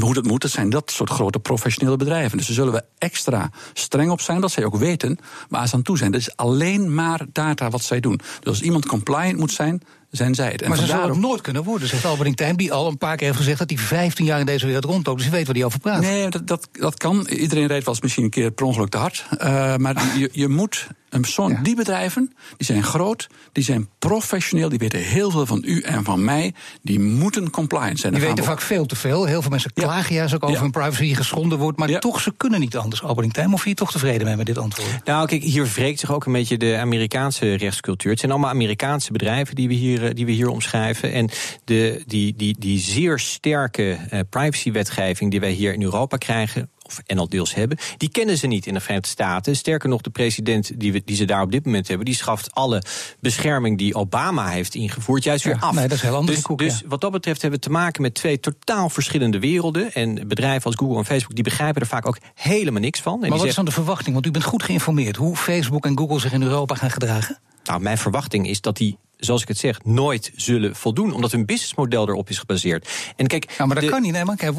hoe 0.00 0.14
dat 0.14 0.24
moet, 0.24 0.40
dat 0.42 0.50
zijn 0.50 0.70
dat 0.70 0.90
soort 0.90 1.10
grote 1.10 1.38
professionele 1.38 1.96
bedrijven. 1.96 2.38
Dus 2.38 2.46
daar 2.46 2.56
zullen 2.56 2.72
we 2.72 2.84
extra 2.98 3.50
streng 3.72 4.10
op 4.10 4.20
zijn, 4.20 4.40
dat 4.40 4.50
zij 4.50 4.64
ook 4.64 4.76
weten 4.76 5.18
waar 5.48 5.68
ze 5.68 5.74
aan 5.74 5.82
toe 5.82 5.98
zijn. 5.98 6.12
Dat 6.12 6.20
is 6.20 6.36
alleen 6.36 6.94
maar 6.94 7.26
data 7.32 7.70
wat 7.70 7.82
zij 7.82 8.00
doen. 8.00 8.16
Dus 8.16 8.48
als 8.48 8.62
iemand 8.62 8.86
compliant 8.86 9.38
moet 9.38 9.52
zijn, 9.52 9.82
zijn 10.10 10.34
zij 10.34 10.50
het. 10.50 10.62
En 10.62 10.68
maar 10.68 10.78
ze 10.78 10.86
zullen 10.86 11.08
het 11.08 11.18
nooit 11.18 11.40
kunnen 11.40 11.64
worden, 11.64 11.88
zegt 11.88 12.04
Albert 12.04 12.36
Tijm, 12.36 12.56
die 12.56 12.72
al 12.72 12.88
een 12.88 12.98
paar 12.98 13.16
keer 13.16 13.26
heeft 13.26 13.38
gezegd 13.38 13.58
dat 13.58 13.70
hij 13.70 13.78
15 13.78 14.24
jaar 14.24 14.40
in 14.40 14.46
deze 14.46 14.66
wereld 14.66 14.84
rondloopt. 14.84 15.18
Dus 15.18 15.26
hij 15.26 15.36
weet 15.36 15.46
waar 15.46 15.56
hij 15.56 15.64
over 15.64 15.78
praat. 15.78 16.00
Nee, 16.00 16.28
dat, 16.28 16.46
dat, 16.46 16.68
dat 16.72 16.96
kan. 16.96 17.26
Iedereen 17.26 17.66
rijdt 17.66 17.84
wel 17.84 17.94
eens 17.94 18.02
misschien 18.02 18.24
een 18.24 18.30
keer 18.30 18.50
per 18.50 18.66
ongeluk 18.66 18.88
te 18.88 18.96
hard. 18.96 19.26
Uh, 19.32 19.76
maar 19.76 20.18
je, 20.18 20.28
je 20.32 20.48
moet 20.48 20.88
een 21.12 21.20
persoon, 21.20 21.50
ja. 21.50 21.62
die 21.62 21.76
bedrijven, 21.76 22.32
die 22.56 22.66
zijn 22.66 22.82
groot, 22.82 23.28
die 23.52 23.64
zijn 23.64 23.88
professioneel, 23.98 24.68
die 24.68 24.78
weten 24.78 25.00
heel 25.00 25.30
veel 25.30 25.46
van 25.46 25.62
u 25.66 25.80
en 25.80 26.04
van 26.04 26.24
mij. 26.24 26.54
Die 26.82 27.00
moeten 27.00 27.50
compliant 27.50 28.00
zijn. 28.00 28.12
Die 28.12 28.22
weten 28.22 28.44
vaak 28.44 28.60
veel 28.60 28.86
te 28.86 28.96
veel. 28.96 29.24
Heel 29.24 29.40
veel 29.42 29.50
mensen 29.50 29.72
klagen 29.72 30.14
juist 30.14 30.34
ook 30.34 30.44
over 30.44 30.60
hun 30.60 30.70
privacy 30.70 31.02
die 31.02 31.14
geschonden 31.14 31.58
wordt. 31.58 31.78
Maar 31.78 32.00
toch, 32.00 32.20
ze 32.20 32.32
kunnen 32.36 32.60
niet 32.60 32.76
anders. 32.76 33.02
Albert 33.02 33.34
Tijm, 33.34 33.54
of 33.54 33.64
je 33.64 33.74
toch 33.74 33.92
tevreden 33.92 34.26
mee 34.26 34.36
met 34.36 34.46
dit 34.46 34.58
antwoord? 34.58 35.04
Nou, 35.04 35.26
kijk, 35.26 35.42
hier 35.42 35.70
wreekt 35.74 36.00
zich 36.00 36.12
ook 36.12 36.24
een 36.24 36.32
beetje 36.32 36.58
de 36.58 36.76
Amerikaanse 36.76 37.54
rechtscultuur. 37.54 38.10
Het 38.10 38.20
zijn 38.20 38.32
allemaal 38.32 38.50
Amerikaanse 38.50 39.12
bedrijven 39.12 39.54
die 39.54 39.68
we 39.68 39.74
hier, 39.74 40.04
eh, 40.04 40.14
die 40.14 40.26
we 40.26 40.32
hier 40.32 40.48
omschrijven. 40.48 41.12
En 41.12 41.30
de, 41.64 42.02
die, 42.06 42.36
die, 42.36 42.56
die 42.58 42.78
zeer 42.78 43.18
sterke 43.18 43.98
uh, 44.12 44.20
privacywetgeving 44.30 45.30
die 45.30 45.40
wij 45.40 45.50
hier 45.50 45.72
in 45.72 45.82
Europa 45.82 46.16
krijgen, 46.16 46.70
en 47.06 47.18
al 47.18 47.28
deels 47.28 47.54
hebben, 47.54 47.78
die 47.96 48.10
kennen 48.10 48.38
ze 48.38 48.46
niet 48.46 48.66
in 48.66 48.74
de 48.74 48.80
Verenigde 48.80 49.08
Staten. 49.08 49.56
Sterker 49.56 49.88
nog, 49.88 50.00
de 50.00 50.10
president 50.10 50.80
die, 50.80 50.92
we, 50.92 51.02
die 51.04 51.16
ze 51.16 51.24
daar 51.24 51.42
op 51.42 51.52
dit 51.52 51.64
moment 51.64 51.88
hebben, 51.88 52.06
die 52.06 52.14
schaft 52.14 52.54
alle 52.54 52.82
bescherming 53.20 53.78
die 53.78 53.94
Obama 53.94 54.48
heeft 54.48 54.74
ingevoerd 54.74 55.24
juist 55.24 55.44
weer 55.44 55.58
af. 55.60 55.74
Nee, 55.74 55.88
dat 55.88 55.96
is 55.96 56.02
heel 56.02 56.14
anders. 56.14 56.36
Dus, 56.36 56.46
koek, 56.46 56.58
dus 56.58 56.82
wat 56.86 57.00
dat 57.00 57.12
betreft 57.12 57.42
hebben 57.42 57.60
we 57.60 57.66
te 57.66 57.72
maken 57.72 58.02
met 58.02 58.14
twee 58.14 58.40
totaal 58.40 58.88
verschillende 58.88 59.38
werelden. 59.38 59.92
En 59.92 60.28
bedrijven 60.28 60.64
als 60.64 60.74
Google 60.74 60.98
en 60.98 61.04
Facebook 61.04 61.34
die 61.34 61.44
begrijpen 61.44 61.80
er 61.80 61.86
vaak 61.86 62.06
ook 62.06 62.18
helemaal 62.34 62.80
niks 62.80 63.00
van. 63.00 63.14
En 63.14 63.20
maar 63.20 63.28
wat 63.28 63.38
zeggen, 63.38 63.48
is 63.48 63.56
dan 63.56 63.64
de 63.64 63.72
verwachting? 63.72 64.14
Want 64.14 64.26
u 64.26 64.30
bent 64.30 64.44
goed 64.44 64.62
geïnformeerd 64.62 65.16
hoe 65.16 65.36
Facebook 65.36 65.86
en 65.86 65.98
Google 65.98 66.20
zich 66.20 66.32
in 66.32 66.42
Europa 66.42 66.74
gaan 66.74 66.90
gedragen. 66.90 67.38
Nou, 67.64 67.80
mijn 67.80 67.98
verwachting 67.98 68.48
is 68.48 68.60
dat 68.60 68.76
die 68.76 68.98
zoals 69.24 69.42
ik 69.42 69.48
het 69.48 69.58
zeg, 69.58 69.84
nooit 69.84 70.32
zullen 70.36 70.76
voldoen. 70.76 71.12
Omdat 71.12 71.32
hun 71.32 71.46
businessmodel 71.46 72.08
erop 72.08 72.28
is 72.28 72.38
gebaseerd. 72.38 72.88
En 73.16 73.26
kijk, 73.26 73.54
ja, 73.58 73.66
maar 73.66 73.80
dat 73.80 73.90
kan 73.90 74.02
niet, 74.02 74.12
nee, 74.12 74.24
maar 74.24 74.34
ik 74.34 74.40
heb 74.40 74.54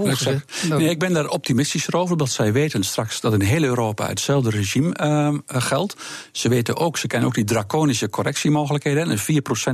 Nee, 0.69 0.89
ik 0.89 0.99
ben 0.99 1.13
daar 1.13 1.27
optimistisch 1.27 1.93
over, 1.93 2.11
omdat 2.11 2.29
zij 2.29 2.53
weten 2.53 2.83
straks 2.83 3.21
dat 3.21 3.33
in 3.33 3.41
heel 3.41 3.63
Europa 3.63 4.07
hetzelfde 4.07 4.49
regime 4.49 4.97
uh, 5.01 5.61
geldt. 5.61 5.95
Ze 6.31 6.49
weten 6.49 6.77
ook, 6.77 6.97
ze 6.97 7.07
kennen 7.07 7.27
ook 7.27 7.35
die 7.35 7.43
draconische 7.43 8.09
correctiemogelijkheden. 8.09 9.09
En 9.09 9.19
4% 9.19 9.21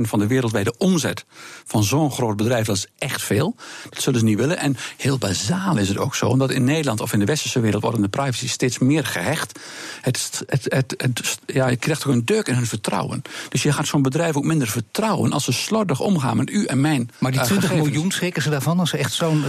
van 0.08 0.18
de 0.18 0.26
wereldwijde 0.26 0.74
omzet 0.78 1.24
van 1.64 1.84
zo'n 1.84 2.10
groot 2.10 2.36
bedrijf, 2.36 2.66
dat 2.66 2.76
is 2.76 2.86
echt 2.98 3.22
veel. 3.22 3.54
Dat 3.90 4.02
zullen 4.02 4.18
ze 4.18 4.24
niet 4.24 4.38
willen. 4.38 4.58
En 4.58 4.76
heel 4.96 5.18
bazaal 5.18 5.76
is 5.76 5.88
het 5.88 5.98
ook 5.98 6.14
zo, 6.14 6.26
omdat 6.26 6.50
in 6.50 6.64
Nederland 6.64 7.00
of 7.00 7.12
in 7.12 7.18
de 7.18 7.24
westerse 7.24 7.60
wereld 7.60 7.82
worden 7.82 8.02
de 8.02 8.08
privacy 8.08 8.48
steeds 8.48 8.78
meer 8.78 9.04
gehecht. 9.04 9.58
Het, 10.00 10.42
het, 10.46 10.64
het, 10.68 10.94
het, 10.96 11.38
ja, 11.46 11.68
je 11.68 11.76
krijgt 11.76 12.06
ook 12.06 12.12
een 12.12 12.24
deuk 12.24 12.46
in 12.46 12.54
hun 12.54 12.66
vertrouwen. 12.66 13.22
Dus 13.48 13.62
je 13.62 13.72
gaat 13.72 13.86
zo'n 13.86 14.02
bedrijf 14.02 14.36
ook 14.36 14.44
minder 14.44 14.66
vertrouwen 14.66 14.78
als 15.30 15.44
ze 15.44 15.52
slordig 15.52 16.00
omgaan 16.00 16.36
met 16.36 16.50
u 16.50 16.64
en 16.64 16.80
mijn. 16.80 17.10
Maar 17.18 17.32
die 17.32 17.40
20 17.40 17.72
uh, 17.72 17.76
miljoen 17.76 18.10
schrikken 18.10 18.42
ze 18.42 18.50
daarvan 18.50 18.80
als 18.80 18.90
ze 18.90 18.96
echt 18.96 19.12
zo'n. 19.12 19.44
4% 19.44 19.46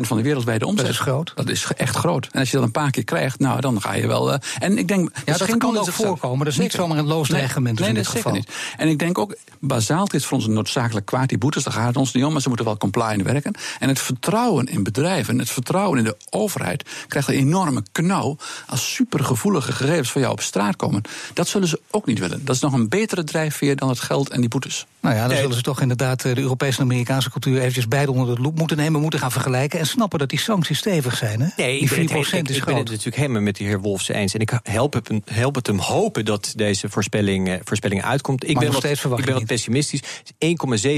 van 0.00 0.16
de 0.16 0.22
wereldwijde 0.22 0.66
omzet. 0.66 0.84
Dat 0.84 0.94
is 0.94 1.00
groot. 1.00 1.32
Dat 1.34 1.48
is 1.48 1.66
echt 1.76 1.96
groot. 1.96 2.28
En 2.32 2.40
als 2.40 2.50
je 2.50 2.56
dat 2.56 2.64
een 2.64 2.72
paar 2.72 2.90
keer 2.90 3.04
krijgt, 3.04 3.38
nou 3.38 3.60
dan 3.60 3.80
ga 3.80 3.94
je 3.94 4.06
wel. 4.06 4.32
Uh, 4.32 4.38
en 4.58 4.78
ik 4.78 4.88
denk. 4.88 5.10
Ja, 5.24 5.36
dat 5.36 5.56
kan 5.56 5.78
ook 5.78 5.92
voorkomen. 5.92 6.44
Dat 6.44 6.54
is 6.54 6.58
niet 6.58 6.72
zomaar 6.72 6.98
een 6.98 7.06
loos 7.06 7.28
dreigement 7.28 7.78
nee, 7.78 7.88
in 7.88 7.94
dit 7.94 8.06
geval. 8.06 8.32
Niet. 8.32 8.50
En 8.76 8.88
ik 8.88 8.98
denk 8.98 9.18
ook, 9.18 9.36
bazaal 9.58 10.06
is 10.10 10.26
voor 10.26 10.36
ons 10.36 10.46
een 10.46 10.52
noodzakelijk 10.52 11.06
kwaad. 11.06 11.28
Die 11.28 11.38
boetes, 11.38 11.62
daar 11.62 11.72
gaat 11.72 11.86
het 11.86 11.96
ons 11.96 12.12
niet 12.12 12.24
om, 12.24 12.32
maar 12.32 12.40
ze 12.40 12.48
moeten 12.48 12.66
wel 12.66 12.76
compliant 12.76 13.22
werken. 13.22 13.54
En 13.78 13.88
het 13.88 13.98
vertrouwen 13.98 14.66
in 14.66 14.82
bedrijven, 14.82 15.38
het 15.38 15.50
vertrouwen 15.50 15.98
in 15.98 16.04
de 16.04 16.16
overheid, 16.30 16.84
krijgt 17.08 17.28
een 17.28 17.34
enorme 17.34 17.82
knauw 17.92 18.36
als 18.66 18.94
supergevoelige 18.94 19.72
gegevens 19.72 20.10
van 20.10 20.20
jou 20.20 20.32
op 20.32 20.40
straat 20.40 20.76
komen. 20.76 21.02
Dat 21.34 21.48
zullen 21.48 21.68
ze 21.68 21.80
ook 21.90 22.06
niet 22.06 22.18
willen. 22.18 22.44
Dat 22.44 22.54
is 22.54 22.60
nog 22.60 22.72
een 22.72 22.88
betere 22.88 23.24
drijfveer 23.24 23.76
dan 23.76 23.88
het 23.88 24.00
geld 24.00 24.28
en 24.30 24.40
die 24.40 24.48
boetes. 24.48 24.69
Nou 25.00 25.14
ja, 25.14 25.28
dan 25.28 25.36
zullen 25.36 25.56
ze 25.56 25.62
toch 25.62 25.80
inderdaad 25.80 26.22
de 26.22 26.38
Europese 26.38 26.78
en 26.78 26.84
Amerikaanse 26.84 27.30
cultuur 27.30 27.58
eventjes 27.58 27.88
beide 27.88 28.12
onder 28.12 28.34
de 28.36 28.42
loep 28.42 28.58
moeten 28.58 28.76
nemen, 28.76 29.00
moeten 29.00 29.20
gaan 29.20 29.32
vergelijken 29.32 29.78
en 29.78 29.86
snappen 29.86 30.18
dat 30.18 30.28
die 30.28 30.38
sancties 30.38 30.78
stevig 30.78 31.16
zijn. 31.16 31.40
Hè? 31.40 31.48
Nee, 31.56 31.78
die 31.78 31.88
4% 31.88 31.92
ik, 31.92 31.98
is 31.98 32.32
ik, 32.32 32.48
ik 32.48 32.64
ben 32.64 32.76
het 32.76 32.88
natuurlijk 32.88 33.16
helemaal 33.16 33.40
met 33.40 33.56
de 33.56 33.64
heer 33.64 33.80
Wolfs 33.80 34.08
eens. 34.08 34.34
En 34.34 34.40
ik 34.40 34.58
help 34.62 34.92
het, 34.92 35.10
help 35.24 35.54
het 35.54 35.66
hem 35.66 35.78
hopen 35.78 36.24
dat 36.24 36.52
deze 36.56 36.88
voorspelling, 36.88 37.60
voorspelling 37.64 38.02
uitkomt. 38.02 38.48
Ik 38.48 38.58
ben, 38.58 38.72
wat, 38.72 38.84
ik 38.84 39.24
ben 39.24 39.34
wat 39.34 39.46
pessimistisch. 39.46 40.02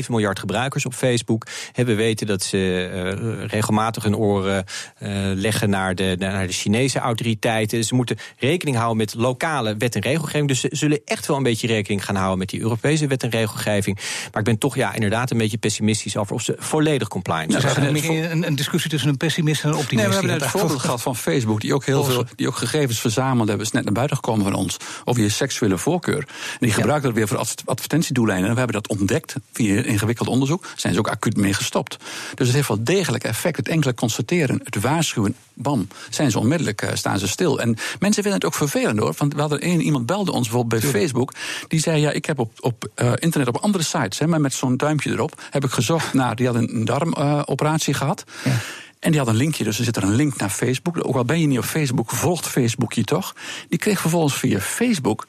1,7 0.05 0.09
miljard 0.09 0.39
gebruikers 0.39 0.87
op 0.87 0.95
Facebook. 0.95 1.47
Hebben 1.73 1.97
weten 1.97 2.27
dat 2.27 2.43
ze 2.43 2.91
uh, 2.93 3.45
regelmatig 3.47 4.03
hun 4.03 4.17
oren 4.17 4.65
uh, 5.01 5.09
leggen 5.35 5.71
naar 5.71 5.95
de, 5.95 6.17
naar 6.19 6.47
de 6.47 6.53
Chinese 6.53 6.99
autoriteiten. 6.99 7.85
Ze 7.85 7.95
moeten 7.95 8.17
rekening 8.39 8.77
houden 8.77 8.97
met 8.97 9.15
lokale 9.15 9.77
wet 9.77 9.95
en 9.95 10.01
regelgeving. 10.01 10.49
Dus 10.49 10.61
ze 10.61 10.69
zullen 10.71 11.01
echt 11.05 11.27
wel 11.27 11.37
een 11.37 11.43
beetje 11.43 11.67
rekening 11.67 12.05
gaan 12.05 12.17
houden 12.17 12.39
met 12.39 12.49
die 12.49 12.61
Europese 12.61 13.07
wet 13.07 13.23
en 13.23 13.31
regelgeving. 13.31 13.62
Maar 13.64 14.40
ik 14.40 14.44
ben 14.44 14.59
toch 14.59 14.75
ja, 14.75 14.94
inderdaad 14.94 15.31
een 15.31 15.38
beetje 15.38 15.59
pessimistisch 15.59 16.16
over 16.16 16.35
of 16.35 16.42
ze 16.42 16.57
volledig 16.59 17.09
compliant 17.09 17.53
zijn. 17.53 17.64
Nou, 17.64 17.75
we 17.75 18.01
hebben 18.01 18.31
een, 18.31 18.46
een, 18.46 18.57
discussie 18.57 18.90
tussen 18.90 19.09
een 19.09 19.16
pessimist 19.16 19.62
en 19.62 19.68
een 19.68 19.77
optimist. 19.77 20.09
Nee, 20.09 20.20
we 20.20 20.27
hebben 20.27 20.46
het 20.48 20.59
voorbeeld 20.59 20.81
gehad 20.81 21.03
van 21.03 21.16
Facebook, 21.16 21.61
die 21.61 21.75
ook 21.75 21.85
heel 21.85 22.05
veel 22.05 22.25
die 22.37 22.46
ook 22.46 22.57
gegevens 22.57 23.01
verzameld 23.01 23.48
hebben. 23.48 23.66
is 23.66 23.72
net 23.72 23.85
naar 23.85 23.92
buiten 23.92 24.16
gekomen 24.16 24.44
van 24.44 24.55
ons 24.55 24.77
over 25.05 25.22
je 25.22 25.29
seksuele 25.29 25.79
voorkeur. 25.79 26.18
En 26.18 26.59
die 26.59 26.72
gebruiken 26.72 27.09
dat 27.09 27.18
weer 27.18 27.29
voor 27.29 27.62
advertentiedoeleinden. 27.64 28.48
En 28.48 28.53
we 28.53 28.61
hebben 28.61 28.83
dat 28.83 28.98
ontdekt 28.98 29.35
via 29.53 29.83
ingewikkeld 29.83 30.29
onderzoek. 30.29 30.66
Zijn 30.77 30.92
ze 30.92 30.98
ook 30.98 31.09
acuut 31.09 31.37
mee 31.37 31.55
gestopt. 31.55 31.96
Dus 32.35 32.46
het 32.46 32.57
heeft 32.57 32.68
wel 32.68 32.85
degelijk 32.85 33.25
effect. 33.25 33.57
Het 33.57 33.68
enkele 33.68 33.94
constateren, 33.94 34.61
het 34.64 34.81
waarschuwen, 34.81 35.35
bam, 35.55 35.88
zijn 36.11 36.31
ze 36.31 36.38
onmiddellijk, 36.38 36.83
uh, 36.83 36.90
staan 36.94 37.18
ze 37.18 37.29
stil. 37.29 37.61
En 37.61 37.77
mensen 37.98 38.22
vinden 38.22 38.33
het 38.33 38.44
ook 38.44 38.55
vervelend 38.55 38.98
hoor. 38.98 39.14
Want 39.16 39.35
we 39.35 39.40
hadden 39.40 39.61
één, 39.61 39.81
iemand 39.81 40.07
belde 40.07 40.33
ons 40.33 40.48
bijvoorbeeld 40.48 40.83
bij 40.83 40.90
Facebook. 40.90 41.33
Die 41.68 41.81
zei, 41.81 42.01
ja, 42.01 42.11
ik 42.11 42.25
heb 42.25 42.38
op, 42.38 42.53
op 42.61 42.88
uh, 42.96 43.12
internet 43.18 43.48
op 43.55 43.62
andere 43.62 43.85
sites, 43.85 44.19
hè, 44.19 44.27
maar 44.27 44.41
met 44.41 44.55
zo'n 44.55 44.77
duimpje 44.77 45.11
erop, 45.11 45.43
heb 45.51 45.65
ik 45.65 45.71
gezocht 45.71 46.12
naar, 46.12 46.37
die 46.37 46.47
had 46.47 46.55
een 46.55 46.85
darmoperatie 46.85 47.93
uh, 47.93 47.99
gehad. 47.99 48.25
Ja. 48.45 48.53
En 48.99 49.11
die 49.11 49.21
had 49.21 49.29
een 49.29 49.37
linkje, 49.37 49.65
dus 49.65 49.79
er 49.79 49.85
zit 49.85 49.97
er 49.97 50.03
een 50.03 50.15
link 50.15 50.37
naar 50.37 50.51
Facebook. 50.51 51.07
Ook 51.07 51.17
al 51.17 51.25
ben 51.25 51.41
je 51.41 51.47
niet 51.47 51.59
op 51.59 51.65
Facebook, 51.65 52.11
volgt 52.11 52.47
Facebook 52.47 52.93
je 52.93 53.05
toch. 53.05 53.35
Die 53.69 53.79
kreeg 53.79 54.01
vervolgens 54.01 54.35
via 54.35 54.61
Facebook 54.61 55.27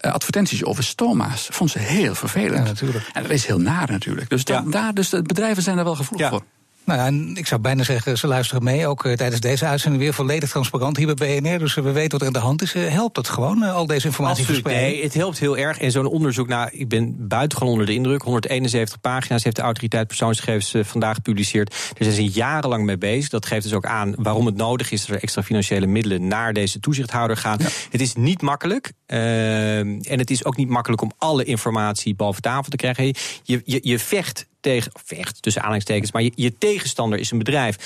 uh, 0.00 0.12
advertenties 0.12 0.64
over 0.64 0.84
stoma's. 0.84 1.48
Vond 1.52 1.70
ze 1.70 1.78
heel 1.78 2.14
vervelend. 2.14 2.58
Ja, 2.58 2.64
natuurlijk. 2.64 3.10
En 3.12 3.22
dat 3.22 3.30
is 3.30 3.46
heel 3.46 3.58
naar 3.58 3.90
natuurlijk. 3.90 4.30
Dus, 4.30 4.42
ja. 4.44 4.64
daar, 4.66 4.94
dus 4.94 5.08
de 5.08 5.22
bedrijven 5.22 5.62
zijn 5.62 5.78
er 5.78 5.84
wel 5.84 5.94
gevoelig 5.94 6.26
ja. 6.26 6.32
voor. 6.32 6.44
Nou 6.86 6.98
ja, 6.98 7.06
en 7.06 7.36
ik 7.36 7.46
zou 7.46 7.60
bijna 7.60 7.82
zeggen, 7.82 8.18
ze 8.18 8.26
luisteren 8.26 8.62
mee. 8.62 8.86
Ook 8.86 9.04
uh, 9.04 9.12
tijdens 9.12 9.40
deze 9.40 9.66
uitzending 9.66 10.02
weer 10.02 10.14
volledig 10.14 10.50
transparant 10.50 10.96
hier 10.96 11.14
bij 11.14 11.40
BNR. 11.40 11.58
Dus 11.58 11.76
uh, 11.76 11.84
we 11.84 11.92
weten 11.92 12.10
wat 12.10 12.20
er 12.20 12.26
aan 12.26 12.32
de 12.32 12.38
hand 12.38 12.62
is. 12.62 12.74
Uh, 12.74 12.88
helpt 12.88 13.16
het 13.16 13.28
gewoon, 13.28 13.62
al 13.62 13.86
deze 13.86 14.06
informatie 14.06 14.44
verspreiden? 14.44 14.88
Nee, 14.88 15.02
het 15.02 15.14
helpt 15.14 15.38
heel 15.38 15.56
erg. 15.56 15.78
En 15.78 15.90
zo'n 15.90 16.06
onderzoek, 16.06 16.48
nou, 16.48 16.70
ik 16.72 16.88
ben 16.88 17.28
buitengewoon 17.28 17.72
onder 17.72 17.86
de 17.86 17.94
indruk. 17.94 18.22
171 18.22 19.00
pagina's 19.00 19.44
heeft 19.44 19.56
de 19.56 19.62
autoriteit 19.62 20.06
persoonsgegevens 20.06 20.74
vandaag 20.88 21.14
gepubliceerd. 21.14 21.74
Er 21.98 22.04
zijn 22.04 22.14
ze 22.14 22.24
jarenlang 22.24 22.84
mee 22.84 22.98
bezig. 22.98 23.28
Dat 23.28 23.46
geeft 23.46 23.62
dus 23.62 23.72
ook 23.72 23.86
aan 23.86 24.14
waarom 24.16 24.46
het 24.46 24.56
nodig 24.56 24.90
is 24.90 25.06
dat 25.06 25.16
er 25.16 25.22
extra 25.22 25.42
financiële 25.42 25.86
middelen 25.86 26.28
naar 26.28 26.52
deze 26.52 26.80
toezichthouder 26.80 27.36
gaan. 27.36 27.58
Ja. 27.60 27.68
Het 27.90 28.00
is 28.00 28.14
niet 28.14 28.42
makkelijk. 28.42 28.92
en 29.06 30.18
het 30.18 30.30
is 30.30 30.44
ook 30.44 30.56
niet 30.56 30.68
makkelijk 30.68 31.02
om 31.02 31.12
alle 31.18 31.44
informatie 31.44 32.14
boven 32.14 32.42
tafel 32.42 32.70
te 32.70 32.76
krijgen. 32.76 33.04
Je, 33.04 33.62
je, 33.64 33.78
je 33.82 33.98
vecht 33.98 34.46
tegen, 34.66 34.92
vecht 35.04 35.42
tussen 35.42 35.60
aanhalingstekens, 35.60 36.12
maar 36.12 36.22
je, 36.22 36.32
je, 36.34 36.58
tegenstander 36.58 37.18
is 37.18 37.30
een 37.30 37.38
bedrijf. 37.38 37.76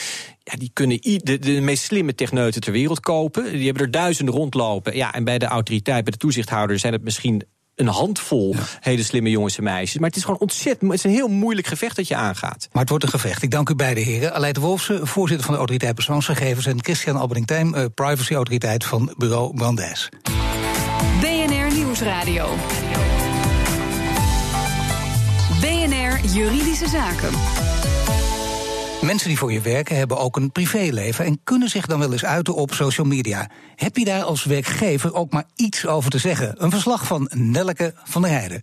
Ja, 0.43 0.57
die 0.57 0.71
kunnen 0.73 1.01
de, 1.01 1.39
de 1.39 1.61
meest 1.61 1.85
slimme 1.85 2.15
techneuten 2.15 2.61
ter 2.61 2.73
wereld 2.73 3.01
kopen. 3.01 3.53
Die 3.53 3.65
hebben 3.65 3.83
er 3.83 3.91
duizenden 3.91 4.35
rondlopen. 4.35 4.97
Ja, 4.97 5.13
en 5.13 5.25
bij 5.25 5.39
de 5.39 5.47
autoriteit, 5.47 6.05
bij 6.05 6.13
de 6.13 6.19
toezichthouder 6.19 6.79
zijn 6.79 6.93
het 6.93 7.03
misschien 7.03 7.45
een 7.75 7.87
handvol 7.87 8.55
hele 8.81 9.03
slimme 9.03 9.31
jongens 9.31 9.57
en 9.57 9.65
meisjes. 9.65 9.99
Maar 9.99 10.09
het 10.09 10.17
is 10.17 10.25
gewoon 10.25 10.41
ontzettend. 10.41 10.91
Het 10.91 10.99
is 10.99 11.05
een 11.05 11.17
heel 11.17 11.29
moeilijk 11.29 11.67
gevecht 11.67 11.97
dat 11.97 12.09
je 12.09 12.17
aangaat. 12.17 12.69
Maar 12.73 12.81
het 12.81 12.91
wordt 12.91 13.05
een 13.05 13.11
gevecht. 13.11 13.43
Ik 13.43 13.51
dank 13.51 13.69
u 13.69 13.75
beide 13.75 14.01
heren. 14.01 14.35
Aleid 14.35 14.57
Wolfsen, 14.57 15.07
voorzitter 15.07 15.45
van 15.45 15.55
de 15.55 15.59
Autoriteit 15.59 15.95
Persoonsgegevens. 15.95 16.67
en 16.67 16.83
Christian 16.83 17.17
Albering-Tijm, 17.17 17.75
uh, 17.75 17.85
privacy-autoriteit 17.95 18.85
van 18.85 19.15
Bureau 19.17 19.55
Brandes. 19.55 20.09
BNR 21.21 21.75
Nieuwsradio. 21.75 22.49
Juridische 26.33 26.89
Zaken. 26.89 27.31
Mensen 29.01 29.29
die 29.29 29.39
voor 29.39 29.53
je 29.53 29.61
werken 29.61 29.97
hebben 29.97 30.19
ook 30.19 30.37
een 30.37 30.53
privéleven 30.53 31.25
en 31.25 31.41
kunnen 31.45 31.69
zich 31.69 31.87
dan 31.87 31.99
wel 31.99 32.13
eens 32.13 32.25
uiten 32.25 32.55
op 32.55 32.75
social 32.75 33.07
media. 33.07 33.51
Heb 33.77 33.97
je 33.97 34.05
daar 34.05 34.23
als 34.23 34.45
werkgever 34.45 35.15
ook 35.15 35.33
maar 35.33 35.45
iets 35.55 35.87
over 35.87 36.11
te 36.11 36.19
zeggen? 36.19 36.55
Een 36.57 36.71
verslag 36.71 37.07
van 37.07 37.31
Nelleke 37.35 37.95
van 38.05 38.23
der 38.23 38.31
Heijden. 38.31 38.63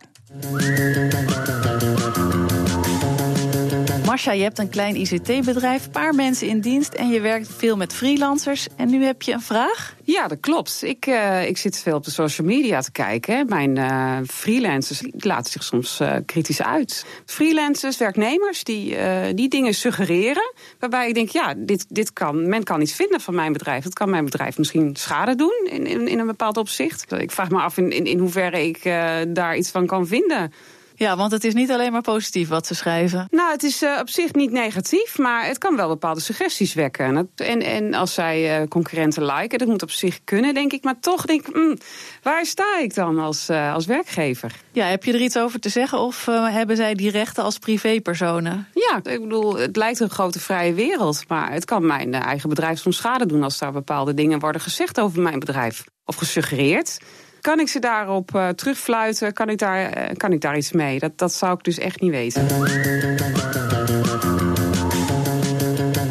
Marcia, 4.18 4.34
je 4.34 4.44
hebt 4.44 4.60
een 4.60 4.70
klein 4.70 4.96
ICT-bedrijf, 4.96 5.86
een 5.86 5.92
paar 5.92 6.16
mensen 6.16 6.48
in 6.48 6.60
dienst 6.60 6.94
en 6.94 7.10
je 7.10 7.20
werkt 7.20 7.50
veel 7.58 7.78
met 7.78 7.94
freelancers. 7.94 8.68
En 8.76 8.90
nu 8.90 9.04
heb 9.04 9.22
je 9.22 9.32
een 9.32 9.42
vraag? 9.42 9.96
Ja, 10.04 10.28
dat 10.28 10.40
klopt. 10.40 10.84
Ik, 10.84 11.08
uh, 11.08 11.48
ik 11.48 11.58
zit 11.58 11.78
veel 11.78 11.96
op 11.96 12.04
de 12.04 12.12
social 12.12 12.48
media 12.48 12.82
te 12.82 12.92
kijken. 12.92 13.46
Mijn 13.48 13.76
uh, 13.76 14.18
freelancers 14.28 15.04
laten 15.18 15.52
zich 15.52 15.64
soms 15.64 16.00
uh, 16.02 16.16
kritisch 16.26 16.62
uit. 16.62 17.06
Freelancers, 17.26 17.98
werknemers, 17.98 18.64
die, 18.64 18.98
die 19.34 19.50
dingen 19.50 19.74
suggereren. 19.74 20.54
Waarbij 20.80 21.08
ik 21.08 21.14
denk, 21.14 21.30
ja, 21.30 21.54
dit, 21.58 21.86
dit 21.90 22.14
kan, 22.14 22.50
men 22.50 22.64
kan 22.64 22.82
iets 22.82 22.94
vinden 22.94 23.22
van 23.22 23.36
mijn 23.36 23.54
bedrijf. 23.54 23.84
Dat 23.84 23.94
kan 23.94 24.10
mijn 24.10 24.26
bedrijf 24.26 24.58
misschien 24.58 24.96
schade 24.96 25.36
doen 25.36 25.68
in, 25.70 25.86
in, 25.86 26.08
in 26.08 26.20
een 26.20 26.28
bepaald 26.28 26.58
opzicht. 26.58 27.12
Ik 27.12 27.32
vraag 27.32 27.50
me 27.50 27.60
af 27.60 27.78
in, 27.78 27.92
in, 27.92 28.06
in 28.06 28.20
hoeverre 28.20 28.68
ik 28.68 28.84
daar 29.28 29.58
iets 29.58 29.70
van 29.70 29.86
kan 29.86 30.08
vinden. 30.08 30.52
Ja, 31.00 31.16
want 31.16 31.32
het 31.32 31.44
is 31.44 31.54
niet 31.54 31.72
alleen 31.72 31.92
maar 31.92 32.02
positief 32.02 32.48
wat 32.48 32.68
ze 32.68 32.76
schrijven. 32.76 33.28
Nou, 33.32 33.52
het 33.52 33.64
is 33.64 33.84
uh, 33.84 33.98
op 34.02 34.10
zich 34.10 34.34
niet 34.34 34.52
negatief, 34.52 35.18
maar 35.18 35.46
het 35.46 35.58
kan 35.58 35.76
wel 35.76 35.88
bepaalde 35.88 36.20
suggesties 36.20 36.74
wekken. 36.74 37.30
En, 37.36 37.62
en 37.62 37.94
als 37.94 38.14
zij 38.14 38.62
uh, 38.62 38.68
concurrenten 38.68 39.26
liken, 39.26 39.60
dat 39.60 39.68
moet 39.68 39.82
op 39.82 39.92
zich 39.92 40.20
kunnen, 40.24 40.54
denk 40.54 40.74
ik. 40.74 40.84
Maar 40.84 41.00
toch 41.00 41.26
denk 41.26 41.48
ik, 41.48 41.56
mm, 41.56 41.78
waar 42.22 42.46
sta 42.46 42.80
ik 42.80 42.96
dan 42.96 43.20
als, 43.20 43.50
uh, 43.50 43.74
als 43.74 43.86
werkgever? 43.86 44.56
Ja, 44.72 44.86
heb 44.86 45.04
je 45.04 45.14
er 45.14 45.22
iets 45.22 45.38
over 45.38 45.60
te 45.60 45.70
zeggen 45.70 46.00
of 46.00 46.26
hebben 46.26 46.76
zij 46.76 46.94
die 46.94 47.12
rechten 47.12 47.44
als 47.44 47.58
privépersonen? 47.58 48.68
Ja, 48.74 49.12
ik 49.12 49.22
bedoel, 49.22 49.58
het 49.58 49.76
lijkt 49.76 50.00
een 50.00 50.10
grote 50.10 50.40
vrije 50.40 50.74
wereld. 50.74 51.24
Maar 51.28 51.52
het 51.52 51.66
kan 51.66 51.86
mijn 51.86 52.14
eigen 52.14 52.50
bedrijf 52.50 52.80
soms 52.80 52.98
schade 52.98 53.26
doen 53.26 53.44
als 53.44 53.58
daar 53.58 53.72
bepaalde 53.72 54.14
dingen 54.14 54.40
worden 54.40 54.62
gezegd 54.62 55.00
over 55.00 55.22
mijn 55.22 55.40
bedrijf. 55.40 55.84
Of 56.06 56.16
gesuggereerd. 56.16 56.98
Kan 57.42 57.60
ik 57.60 57.68
ze 57.68 57.80
daarop 57.80 58.32
uh, 58.36 58.50
terugfluiten? 58.50 59.34
Kan 59.34 59.50
ik, 59.50 59.58
daar, 59.58 59.98
uh, 59.98 60.16
kan 60.18 60.32
ik 60.32 60.42
daar 60.42 60.58
iets 60.58 60.72
mee? 60.72 61.00
Dat, 61.00 61.18
dat 61.18 61.34
zou 61.34 61.54
ik 61.54 61.64
dus 61.64 61.78
echt 61.78 62.02
niet 62.02 62.12
weten. 62.12 62.48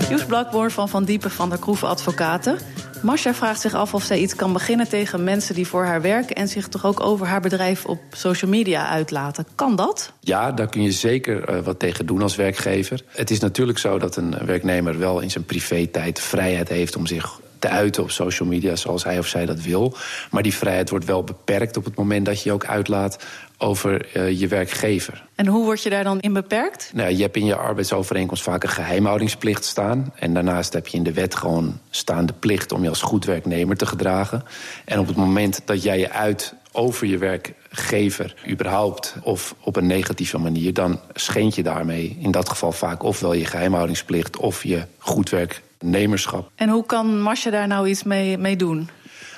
Joes 0.08 0.24
Blakboor 0.24 0.70
van 0.70 0.88
Van 0.88 1.04
Diepen 1.04 1.30
van 1.30 1.48
der 1.48 1.58
Kroeven 1.58 1.88
Advocaten. 1.88 2.58
Masha 3.02 3.34
vraagt 3.34 3.60
zich 3.60 3.74
af 3.74 3.94
of 3.94 4.02
zij 4.02 4.18
iets 4.18 4.36
kan 4.36 4.52
beginnen 4.52 4.88
tegen 4.88 5.24
mensen 5.24 5.54
die 5.54 5.66
voor 5.66 5.84
haar 5.84 6.02
werken 6.02 6.36
en 6.36 6.48
zich 6.48 6.68
toch 6.68 6.86
ook 6.86 7.00
over 7.00 7.26
haar 7.26 7.40
bedrijf 7.40 7.84
op 7.84 7.98
social 8.10 8.50
media 8.50 8.88
uitlaten. 8.88 9.46
Kan 9.54 9.76
dat? 9.76 10.12
Ja, 10.20 10.52
daar 10.52 10.68
kun 10.68 10.82
je 10.82 10.92
zeker 10.92 11.50
uh, 11.50 11.60
wat 11.64 11.78
tegen 11.78 12.06
doen 12.06 12.22
als 12.22 12.36
werkgever. 12.36 13.02
Het 13.08 13.30
is 13.30 13.38
natuurlijk 13.38 13.78
zo 13.78 13.98
dat 13.98 14.16
een 14.16 14.46
werknemer 14.46 14.98
wel 14.98 15.20
in 15.20 15.30
zijn 15.30 15.44
privé-tijd 15.44 16.20
vrijheid 16.20 16.68
heeft 16.68 16.96
om 16.96 17.06
zich 17.06 17.40
te 17.66 17.72
uiten 17.72 18.02
op 18.02 18.10
social 18.10 18.48
media 18.48 18.76
zoals 18.76 19.04
hij 19.04 19.18
of 19.18 19.26
zij 19.26 19.46
dat 19.46 19.60
wil. 19.60 19.96
Maar 20.30 20.42
die 20.42 20.54
vrijheid 20.54 20.90
wordt 20.90 21.04
wel 21.04 21.24
beperkt 21.24 21.76
op 21.76 21.84
het 21.84 21.94
moment 21.94 22.26
dat 22.26 22.42
je 22.42 22.48
je 22.48 22.54
ook 22.54 22.66
uitlaat 22.66 23.24
over 23.58 24.08
uh, 24.16 24.40
je 24.40 24.48
werkgever. 24.48 25.24
En 25.34 25.46
hoe 25.46 25.64
word 25.64 25.82
je 25.82 25.90
daar 25.90 26.04
dan 26.04 26.20
in 26.20 26.32
beperkt? 26.32 26.90
Nou, 26.94 27.10
je 27.10 27.22
hebt 27.22 27.36
in 27.36 27.44
je 27.44 27.56
arbeidsovereenkomst 27.56 28.42
vaak 28.42 28.62
een 28.62 28.68
geheimhoudingsplicht 28.68 29.64
staan. 29.64 30.12
En 30.18 30.34
daarnaast 30.34 30.72
heb 30.72 30.86
je 30.86 30.96
in 30.96 31.02
de 31.02 31.12
wet 31.12 31.34
gewoon 31.34 31.80
staande 31.90 32.32
plicht 32.32 32.72
om 32.72 32.82
je 32.82 32.88
als 32.88 33.02
goed 33.02 33.24
werknemer 33.24 33.76
te 33.76 33.86
gedragen. 33.86 34.44
En 34.84 34.98
op 34.98 35.06
het 35.06 35.16
moment 35.16 35.60
dat 35.64 35.82
jij 35.82 35.98
je 35.98 36.10
uit 36.10 36.54
over 36.72 37.06
je 37.06 37.18
werkgever 37.18 38.34
überhaupt 38.50 39.14
of 39.22 39.54
op 39.60 39.76
een 39.76 39.86
negatieve 39.86 40.38
manier, 40.38 40.74
dan 40.74 41.00
schend 41.12 41.54
je 41.54 41.62
daarmee 41.62 42.16
in 42.20 42.30
dat 42.30 42.48
geval 42.48 42.72
vaak 42.72 43.02
ofwel 43.02 43.32
je 43.32 43.44
geheimhoudingsplicht 43.44 44.36
of 44.36 44.62
je 44.62 44.82
goed 44.98 45.30
werk 45.30 45.62
nemerschap. 45.80 46.50
En 46.54 46.68
hoe 46.68 46.86
kan 46.86 47.22
Masha 47.22 47.50
daar 47.50 47.66
nou 47.66 47.88
iets 47.88 48.02
mee, 48.02 48.38
mee 48.38 48.56
doen? 48.56 48.88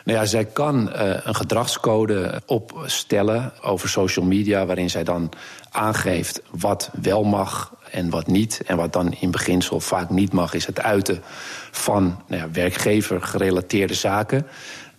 Nou 0.05 0.21
ja, 0.21 0.27
zij 0.27 0.45
kan 0.45 0.89
uh, 0.89 1.15
een 1.23 1.35
gedragscode 1.35 2.43
opstellen 2.47 3.53
over 3.63 3.89
social 3.89 4.25
media, 4.25 4.67
waarin 4.67 4.91
zij 4.91 5.05
dan 5.05 5.31
aangeeft 5.71 6.43
wat 6.51 6.91
wel 7.03 7.25
mag 7.25 7.75
en 7.91 8.11
wat 8.11 8.27
niet. 8.27 8.63
En 8.67 8.77
wat 8.77 8.93
dan 8.93 9.13
in 9.13 9.31
beginsel 9.31 9.81
vaak 9.81 10.11
niet 10.11 10.33
mag, 10.33 10.55
is 10.55 10.67
het 10.67 10.81
uiten 10.81 11.23
van 11.71 12.23
nou 12.27 12.43
ja, 12.43 12.51
werkgever 12.51 13.23
gerelateerde 13.23 13.95
zaken. 13.95 14.47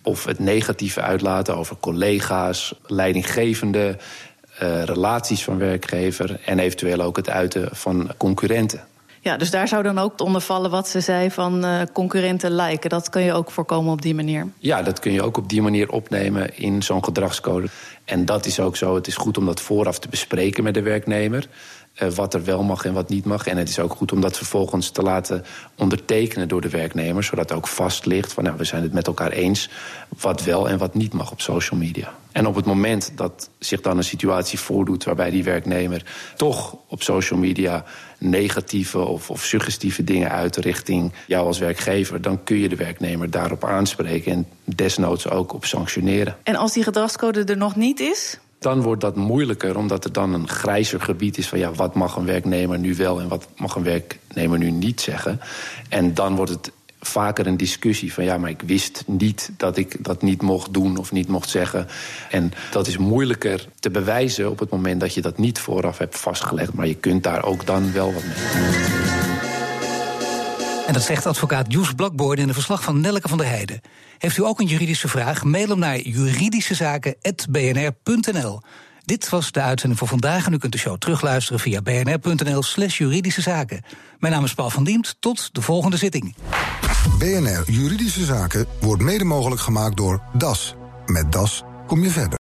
Of 0.02 0.24
het 0.24 0.38
negatieve 0.38 1.00
uitlaten 1.00 1.56
over 1.56 1.76
collega's, 1.80 2.74
leidinggevende, 2.86 3.96
uh, 4.62 4.84
relaties 4.84 5.44
van 5.44 5.58
werkgever 5.58 6.40
en 6.44 6.58
eventueel 6.58 7.00
ook 7.00 7.16
het 7.16 7.30
uiten 7.30 7.68
van 7.72 8.10
concurrenten. 8.16 8.80
Ja, 9.22 9.36
dus 9.36 9.50
daar 9.50 9.68
zou 9.68 9.82
dan 9.82 9.98
ook 9.98 10.20
onder 10.20 10.40
vallen 10.40 10.70
wat 10.70 10.88
ze 10.88 11.00
zei 11.00 11.30
van 11.30 11.64
uh, 11.64 11.80
concurrenten 11.92 12.50
lijken. 12.50 12.90
Dat 12.90 13.08
kun 13.08 13.22
je 13.22 13.32
ook 13.32 13.50
voorkomen 13.50 13.92
op 13.92 14.02
die 14.02 14.14
manier. 14.14 14.46
Ja, 14.58 14.82
dat 14.82 14.98
kun 14.98 15.12
je 15.12 15.22
ook 15.22 15.36
op 15.36 15.48
die 15.48 15.62
manier 15.62 15.90
opnemen 15.90 16.58
in 16.58 16.82
zo'n 16.82 17.04
gedragscode. 17.04 17.66
En 18.04 18.24
dat 18.24 18.46
is 18.46 18.60
ook 18.60 18.76
zo. 18.76 18.94
Het 18.94 19.06
is 19.06 19.16
goed 19.16 19.38
om 19.38 19.46
dat 19.46 19.60
vooraf 19.60 19.98
te 19.98 20.08
bespreken 20.08 20.64
met 20.64 20.74
de 20.74 20.82
werknemer. 20.82 21.48
Uh, 22.02 22.08
wat 22.08 22.34
er 22.34 22.44
wel 22.44 22.62
mag 22.62 22.84
en 22.84 22.92
wat 22.92 23.08
niet 23.08 23.24
mag. 23.24 23.46
En 23.46 23.56
het 23.56 23.68
is 23.68 23.78
ook 23.78 23.92
goed 23.92 24.12
om 24.12 24.20
dat 24.20 24.36
vervolgens 24.36 24.90
te 24.90 25.02
laten 25.02 25.44
ondertekenen 25.76 26.48
door 26.48 26.60
de 26.60 26.68
werknemer. 26.68 27.24
Zodat 27.24 27.52
ook 27.52 27.66
vast 27.66 28.06
ligt 28.06 28.32
van 28.32 28.44
nou, 28.44 28.56
we 28.56 28.64
zijn 28.64 28.82
het 28.82 28.92
met 28.92 29.06
elkaar 29.06 29.30
eens. 29.30 29.70
wat 30.20 30.44
wel 30.44 30.68
en 30.68 30.78
wat 30.78 30.94
niet 30.94 31.12
mag 31.12 31.30
op 31.30 31.40
social 31.40 31.80
media. 31.80 32.14
En 32.32 32.46
op 32.46 32.54
het 32.54 32.64
moment 32.64 33.12
dat 33.14 33.50
zich 33.58 33.80
dan 33.80 33.96
een 33.96 34.04
situatie 34.04 34.58
voordoet 34.58 35.04
waarbij 35.04 35.30
die 35.30 35.44
werknemer 35.44 36.04
toch 36.36 36.76
op 36.86 37.02
social 37.02 37.38
media 37.38 37.84
negatieve 38.18 38.98
of, 38.98 39.30
of 39.30 39.44
suggestieve 39.44 40.04
dingen 40.04 40.30
uit 40.30 40.56
richting 40.56 41.12
jou 41.26 41.46
als 41.46 41.58
werkgever, 41.58 42.22
dan 42.22 42.44
kun 42.44 42.58
je 42.58 42.68
de 42.68 42.76
werknemer 42.76 43.30
daarop 43.30 43.64
aanspreken 43.64 44.32
en 44.32 44.46
desnoods 44.64 45.28
ook 45.28 45.52
op 45.52 45.64
sanctioneren. 45.64 46.36
En 46.42 46.56
als 46.56 46.72
die 46.72 46.82
gedragscode 46.82 47.44
er 47.44 47.56
nog 47.56 47.76
niet 47.76 48.00
is? 48.00 48.38
Dan 48.60 48.82
wordt 48.82 49.00
dat 49.00 49.16
moeilijker, 49.16 49.76
omdat 49.76 50.04
er 50.04 50.12
dan 50.12 50.34
een 50.34 50.48
grijzer 50.48 51.00
gebied 51.00 51.38
is 51.38 51.48
van 51.48 51.58
ja, 51.58 51.72
wat 51.72 51.94
mag 51.94 52.16
een 52.16 52.24
werknemer 52.24 52.78
nu 52.78 52.94
wel 52.94 53.20
en 53.20 53.28
wat 53.28 53.46
mag 53.56 53.74
een 53.74 53.82
werknemer 53.82 54.58
nu 54.58 54.70
niet 54.70 55.00
zeggen. 55.00 55.40
En 55.88 56.14
dan 56.14 56.36
wordt 56.36 56.50
het 56.50 56.72
vaker 57.00 57.46
een 57.46 57.56
discussie 57.56 58.12
van 58.12 58.24
ja, 58.24 58.38
maar 58.38 58.50
ik 58.50 58.62
wist 58.62 59.04
niet 59.06 59.50
dat 59.56 59.76
ik 59.76 60.04
dat 60.04 60.22
niet 60.22 60.42
mocht 60.42 60.72
doen 60.72 60.96
of 60.96 61.12
niet 61.12 61.28
mocht 61.28 61.48
zeggen. 61.48 61.86
En 62.30 62.52
dat 62.70 62.86
is 62.86 62.96
moeilijker 62.96 63.68
te 63.78 63.90
bewijzen 63.90 64.50
op 64.50 64.58
het 64.58 64.70
moment 64.70 65.00
dat 65.00 65.14
je 65.14 65.20
dat 65.20 65.38
niet 65.38 65.58
vooraf 65.58 65.98
hebt 65.98 66.18
vastgelegd, 66.18 66.72
maar 66.72 66.86
je 66.86 66.94
kunt 66.94 67.22
daar 67.22 67.44
ook 67.44 67.66
dan 67.66 67.92
wel 67.92 68.12
wat 68.12 68.22
mee. 68.22 68.90
En 70.86 70.92
dat 70.92 71.02
zegt 71.02 71.26
advocaat 71.26 71.72
Joes 71.72 71.92
Blakboord 71.92 72.38
in 72.38 72.48
een 72.48 72.54
verslag 72.54 72.82
van 72.82 73.00
Nelke 73.00 73.28
van 73.28 73.38
der 73.38 73.46
Heijden. 73.46 73.80
Heeft 74.20 74.36
u 74.36 74.44
ook 74.44 74.60
een 74.60 74.66
juridische 74.66 75.08
vraag? 75.08 75.44
Mail 75.44 75.68
hem 75.68 75.78
naar 75.78 76.00
juridischezaken.bnr.nl. 76.00 78.60
Dit 79.04 79.28
was 79.28 79.52
de 79.52 79.60
uitzending 79.60 79.98
voor 79.98 80.08
vandaag 80.08 80.46
en 80.46 80.52
u 80.52 80.58
kunt 80.58 80.72
de 80.72 80.78
show 80.78 80.98
terugluisteren 80.98 81.60
via 81.60 81.82
bnr.nl 81.82 82.62
slash 82.62 82.98
juridische 82.98 83.40
zaken. 83.40 83.82
Mijn 84.18 84.32
naam 84.32 84.44
is 84.44 84.54
Paul 84.54 84.70
van 84.70 84.84
Diemt, 84.84 85.16
tot 85.20 85.54
de 85.54 85.62
volgende 85.62 85.96
zitting. 85.96 86.34
BNR 87.18 87.62
Juridische 87.66 88.24
Zaken 88.24 88.66
wordt 88.80 89.02
mede 89.02 89.24
mogelijk 89.24 89.60
gemaakt 89.60 89.96
door 89.96 90.22
DAS. 90.32 90.74
Met 91.06 91.32
DAS 91.32 91.62
kom 91.86 92.02
je 92.02 92.10
verder. 92.10 92.38